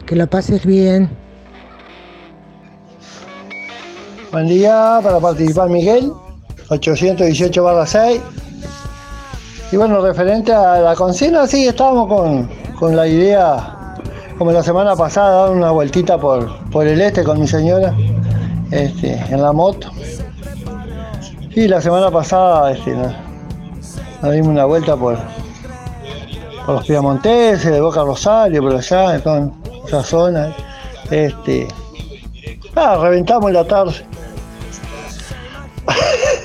[0.06, 1.08] Que lo pases bien.
[4.32, 6.12] Buen día para participar Miguel,
[6.68, 8.20] 818 barra 6.
[9.70, 12.48] Y bueno, referente a la consigna, sí, estábamos con,
[12.78, 13.96] con la idea,
[14.36, 17.94] como la semana pasada, dar una vueltita por, por el este con mi señora,
[18.70, 19.90] este, en la moto.
[21.56, 23.12] Y la semana pasada este, nos,
[24.22, 25.16] nos dimos una vuelta por,
[26.66, 29.50] por los Piamonteses, de Boca Rosario, por allá, toda
[29.86, 30.52] esa zona.
[31.10, 31.68] Este,
[32.74, 33.94] ah, reventamos la tarde.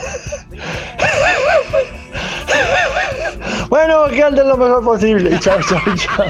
[3.70, 5.40] Bueno, que anden lo mejor posible.
[5.40, 6.26] Chao, chao, chao.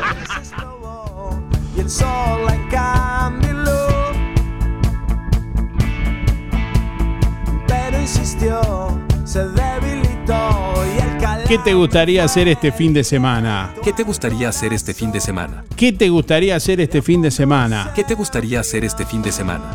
[11.49, 13.73] ¿Qué te gustaría hacer este fin de semana?
[13.83, 15.65] ¿Qué te gustaría hacer este fin de semana?
[15.75, 17.91] ¿Qué te gustaría hacer este fin de semana?
[17.95, 19.65] ¿Qué te gustaría hacer este fin de semana?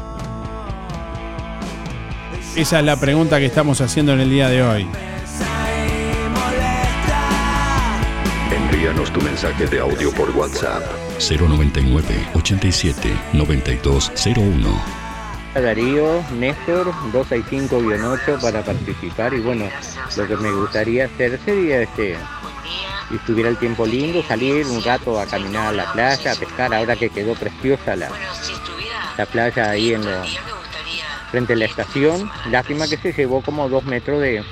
[2.55, 4.87] Esa es la pregunta que estamos haciendo en el día de hoy.
[8.53, 10.85] Envíanos tu mensaje de audio por WhatsApp
[11.19, 15.04] 099 87 9201.
[15.61, 19.35] Darío, Néstor, 265-8 para participar.
[19.35, 19.67] Y bueno,
[20.17, 22.17] lo que me gustaría hacer sería este,
[23.09, 26.75] si estuviera el tiempo lindo, salir un rato a caminar a la playa, a pescar,
[26.75, 28.11] ahora que quedó preciosa la,
[29.17, 30.23] la playa ahí en lo,
[31.31, 34.43] frente a la estación, lástima que se llevó como dos metros de,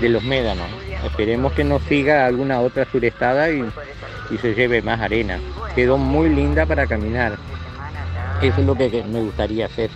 [0.00, 0.66] de los médanos,
[1.04, 3.64] esperemos que no siga alguna otra surestada y,
[4.30, 5.38] y se lleve más arena,
[5.74, 7.38] quedó muy linda para caminar,
[8.42, 9.90] eso es lo que que me gustaría hacer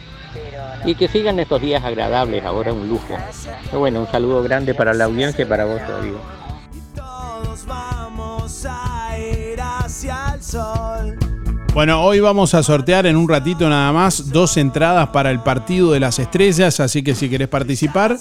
[0.85, 3.17] y que sigan estos días agradables, ahora un lujo.
[3.67, 5.81] Pero bueno, un saludo grande para la audiencia y para vos,
[10.41, 11.19] sol.
[11.75, 15.93] Bueno, hoy vamos a sortear en un ratito nada más dos entradas para el partido
[15.93, 18.19] de las estrellas, así que si querés participar,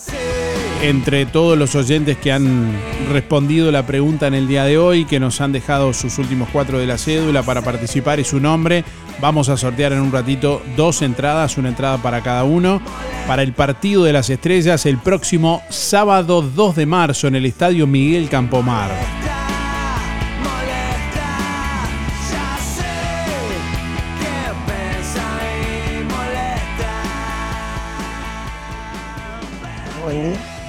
[0.81, 2.71] entre todos los oyentes que han
[3.11, 6.79] respondido la pregunta en el día de hoy, que nos han dejado sus últimos cuatro
[6.79, 8.85] de la cédula para participar y su nombre,
[9.21, 12.81] vamos a sortear en un ratito dos entradas, una entrada para cada uno,
[13.27, 17.87] para el partido de las estrellas el próximo sábado 2 de marzo en el Estadio
[17.87, 18.91] Miguel Campomar.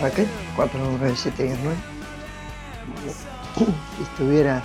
[0.01, 0.27] Raquel,
[0.57, 1.77] 49719.
[3.97, 4.63] Si estuviera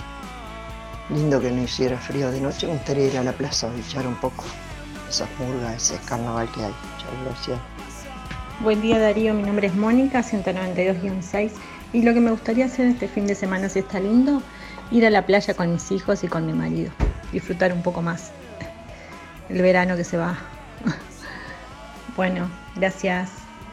[1.10, 4.06] lindo que no hiciera frío de noche, me gustaría ir a la plaza a bichar
[4.06, 4.44] un poco
[5.08, 6.72] esas murgas, ese carnaval que hay.
[6.72, 7.58] Muchas gracias.
[8.60, 11.50] Buen día Darío, mi nombre es Mónica, 192-6
[11.92, 14.42] y lo que me gustaría hacer este fin de semana, si está lindo,
[14.90, 16.90] ir a la playa con mis hijos y con mi marido,
[17.32, 18.32] disfrutar un poco más
[19.48, 20.38] el verano que se va.
[22.16, 23.30] Bueno, gracias,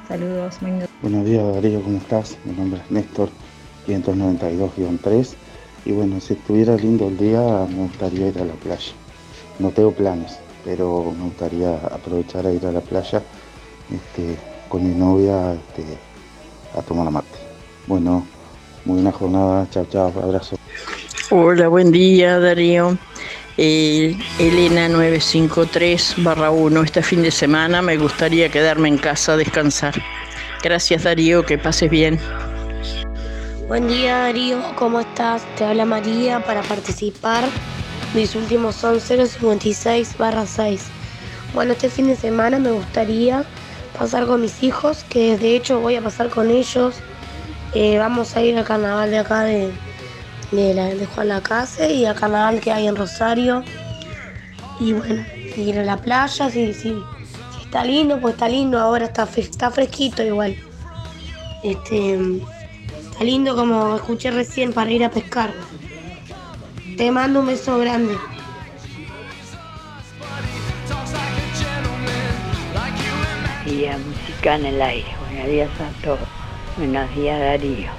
[0.08, 0.60] saludos.
[1.02, 2.38] Buenos días Darío, ¿cómo estás?
[2.46, 3.32] Mi nombre es Néstor,
[3.88, 5.36] 592-3
[5.86, 7.40] y bueno, si estuviera lindo el día
[7.70, 8.92] me gustaría ir a la playa.
[9.60, 13.22] No tengo planes, pero me gustaría aprovechar a ir a la playa
[13.94, 14.36] este,
[14.68, 15.84] con mi novia este,
[16.78, 17.28] a tomar mate.
[17.88, 18.26] Bueno,
[18.84, 20.58] muy buena jornada, chao chao, abrazo.
[21.30, 22.98] Hola, buen día Darío.
[23.58, 26.84] Elena 953 barra 1.
[26.84, 29.94] Este fin de semana me gustaría quedarme en casa a descansar.
[30.62, 32.20] Gracias Darío, que pases bien.
[33.68, 35.42] Buen día Darío, ¿cómo estás?
[35.56, 37.44] Te habla María para participar.
[38.14, 40.84] Mis últimos son 056 barra 6.
[41.56, 43.44] Bueno, este fin de semana me gustaría
[43.98, 46.94] pasar con mis hijos, que de hecho voy a pasar con ellos.
[47.74, 49.72] Eh, vamos a ir al carnaval de acá de,
[50.52, 53.64] de, la, de Juan Lacase y al carnaval que hay en Rosario.
[54.80, 55.26] Y bueno,
[55.58, 59.72] ir a la playa, si, si, si está lindo, pues está lindo, ahora está, está
[59.72, 60.56] fresquito igual.
[61.64, 62.20] Este,
[63.16, 65.54] está lindo como escuché recién para ir a pescar.
[66.98, 68.14] Te mando un beso grande.
[73.66, 75.08] Día, música en el aire.
[75.30, 76.20] Buenos días a todos.
[76.76, 77.90] Buenos días Darío.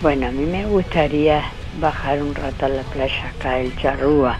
[0.00, 1.42] Bueno, a mí me gustaría
[1.78, 4.38] bajar un rato a la playa acá del Charrúa.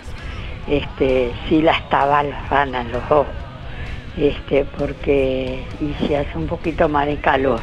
[0.67, 3.27] Este, sí las tabalas van a los dos.
[4.17, 7.61] Este, porque y se hace un poquito más de calor.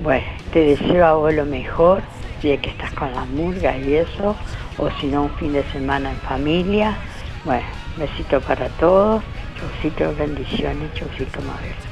[0.00, 2.02] Bueno, te deseo a vos lo mejor,
[2.40, 4.36] si es que estás con las murgas y eso,
[4.76, 6.98] o si no, un fin de semana en familia.
[7.44, 7.64] Bueno,
[7.96, 9.22] besito para todos,
[9.58, 11.83] chaucito, bendiciones, chaucito, madre.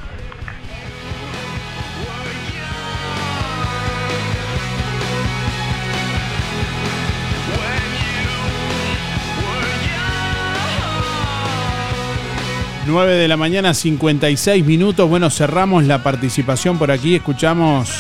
[12.87, 15.09] 9 de la mañana, 56 minutos.
[15.09, 17.15] Bueno, cerramos la participación por aquí.
[17.15, 17.91] Escuchamos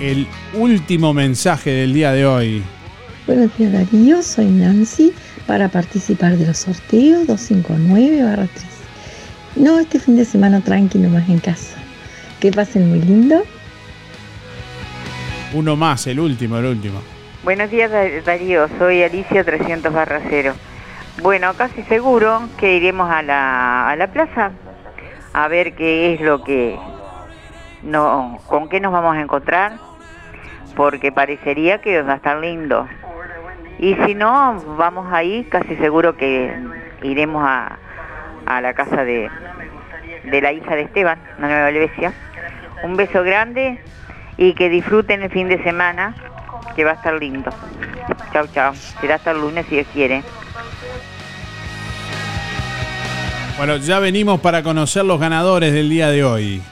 [0.00, 2.62] el último mensaje del día de hoy.
[3.26, 5.12] Buenos días Darío, soy Nancy
[5.46, 8.48] para participar de los sorteos 259-3.
[9.56, 11.76] No, este fin de semana tranquilo más en casa.
[12.38, 13.42] Que pasen muy lindo.
[15.52, 17.02] Uno más, el último, el último.
[17.42, 17.90] Buenos días
[18.24, 20.54] Darío, soy Alicia 300 barra 0.
[21.22, 24.52] Bueno, casi seguro que iremos a la, a la plaza
[25.32, 26.78] a ver qué es lo que,
[27.82, 29.72] no, con qué nos vamos a encontrar,
[30.76, 32.86] porque parecería que va a estar lindo.
[33.78, 36.56] Y si no, vamos ahí, casi seguro que
[37.02, 37.78] iremos a,
[38.46, 39.28] a la casa de,
[40.24, 42.12] de la hija de Esteban, la Nueva Helvecia.
[42.84, 43.82] Un beso grande
[44.36, 46.14] y que disfruten el fin de semana,
[46.76, 47.50] que va a estar lindo.
[48.32, 48.74] Chau, chau.
[49.00, 50.22] Será hasta el lunes si Dios quiere.
[53.58, 56.62] Bueno, ya venimos para conocer los ganadores del día de hoy.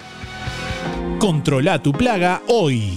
[1.18, 2.96] Controla tu plaga hoy.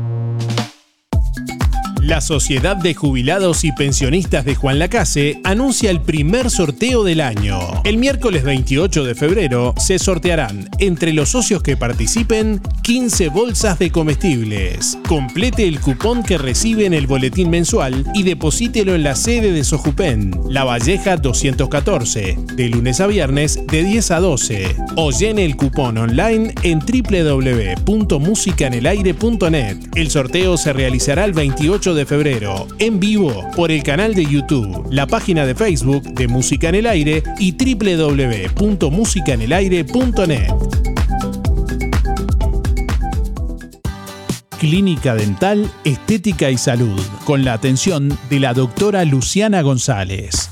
[2.11, 7.57] La Sociedad de Jubilados y Pensionistas de Juan Lacase anuncia el primer sorteo del año.
[7.85, 13.91] El miércoles 28 de febrero se sortearán entre los socios que participen 15 bolsas de
[13.91, 14.97] comestibles.
[15.07, 19.63] Complete el cupón que recibe en el boletín mensual y deposítelo en la sede de
[19.63, 24.75] Sojupen, La Valleja 214, de lunes a viernes de 10 a 12.
[24.97, 29.77] O llene el cupón online en www.musicanelaire.net.
[29.95, 34.85] El sorteo se realizará el 28 de febrero, en vivo, por el canal de YouTube,
[34.91, 40.51] la página de Facebook de Música en el Aire y www.musicanelaire.net.
[44.59, 50.51] Clínica Dental, Estética y Salud, con la atención de la doctora Luciana González.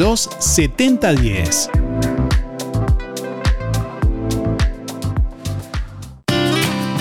[0.00, 1.68] 7010.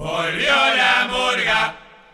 [0.00, 0.32] Boy,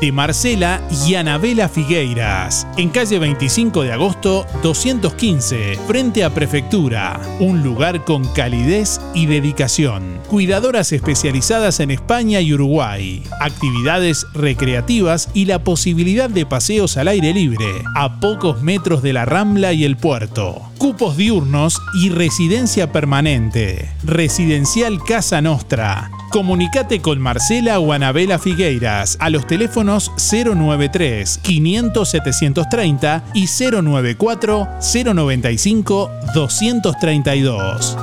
[0.00, 7.62] de Marcela y Anabela Figueiras, en calle 25 de agosto 215, frente a Prefectura, un
[7.62, 10.20] lugar con calidez y dedicación.
[10.28, 17.32] Cuidadoras especializadas en España y Uruguay, actividades recreativas y la posibilidad de paseos al aire
[17.32, 17.66] libre,
[17.96, 20.62] a pocos metros de la Rambla y el puerto.
[20.78, 23.90] Cupos diurnos y residencia permanente.
[24.04, 26.10] Residencial Casa Nostra.
[26.30, 36.10] Comunicate con Marcela o Anabela Figueiras a los teléfonos 093 500 730 y 094 095
[36.34, 37.96] 232.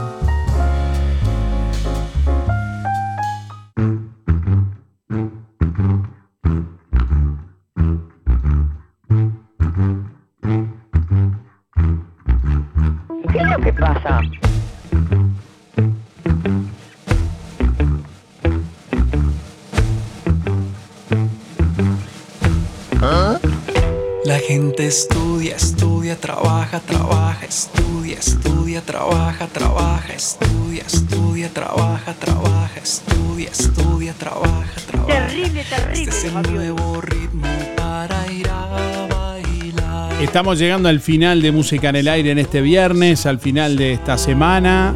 [13.31, 14.21] ¿Qué es lo que pasa?
[24.85, 34.81] Estudia, estudia, trabaja, trabaja, estudia, estudia, trabaja, trabaja, estudia, estudia, trabaja, trabaja, estudia, estudia, trabaja,
[34.85, 35.27] trabaja.
[35.27, 36.03] Terrible, terrible.
[36.03, 40.21] Este es el nuevo ritmo para ir a bailar.
[40.21, 43.93] Estamos llegando al final de Música en el Aire en este viernes, al final de
[43.93, 44.93] esta semana.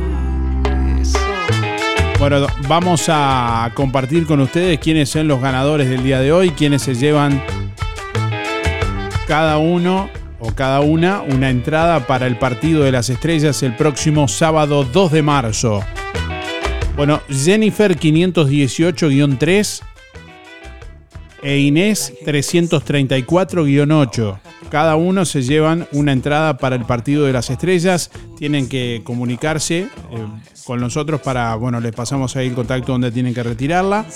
[2.19, 6.81] Bueno, vamos a compartir con ustedes quiénes son los ganadores del día de hoy, quiénes
[6.81, 7.41] se llevan
[9.29, 14.27] cada uno o cada una una entrada para el partido de las estrellas el próximo
[14.27, 15.83] sábado 2 de marzo.
[16.95, 19.81] Bueno, Jennifer 518-3
[21.43, 24.39] e Inés 334-8.
[24.71, 28.09] Cada uno se llevan una entrada para el partido de las estrellas.
[28.35, 29.89] Tienen que comunicarse eh,
[30.65, 34.07] con nosotros para, bueno, les pasamos ahí el contacto donde tienen que retirarla.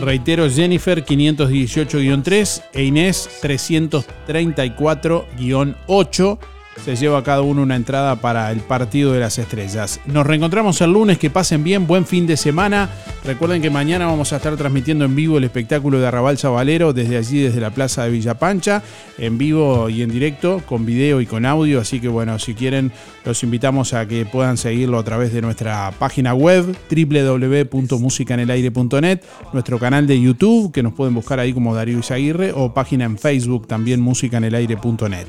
[0.00, 6.38] Reitero, Jennifer 518-3 e Inés 334-8.
[6.84, 10.00] Se lleva cada uno una entrada para el partido de las estrellas.
[10.06, 12.88] Nos reencontramos el lunes, que pasen bien, buen fin de semana.
[13.22, 17.18] Recuerden que mañana vamos a estar transmitiendo en vivo el espectáculo de Arrabal Sabalero desde
[17.18, 18.82] allí, desde la Plaza de Villa Pancha,
[19.18, 21.80] en vivo y en directo, con video y con audio.
[21.80, 22.92] Así que bueno, si quieren,
[23.26, 29.20] los invitamos a que puedan seguirlo a través de nuestra página web www.musicanelaire.net,
[29.52, 33.18] nuestro canal de YouTube, que nos pueden buscar ahí como Darío Izaguirre, o página en
[33.18, 35.26] Facebook también musicanelaire.net.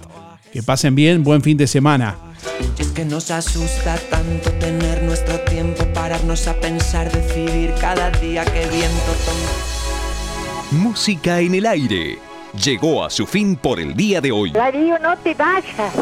[0.52, 2.18] Que pasen bien, buen fin de semana.
[2.78, 8.44] Y es que nos asusta tanto tener nuestro tiempo, pararnos a pensar, decidir cada día
[8.44, 10.84] que viento toma.
[10.84, 12.18] Música en el aire.
[12.62, 14.52] Llegó a su fin por el día de hoy.
[14.52, 15.94] Darío, no te vayas.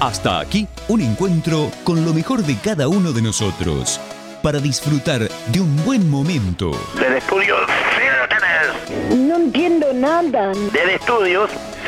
[0.00, 4.00] Hasta aquí un encuentro con lo mejor de cada uno de nosotros
[4.42, 6.72] para disfrutar de un buen momento.
[6.98, 7.54] Del estudio,
[7.96, 9.20] sí lo tenés.
[9.28, 10.52] No entiendo nada.
[10.72, 11.50] Del estudios,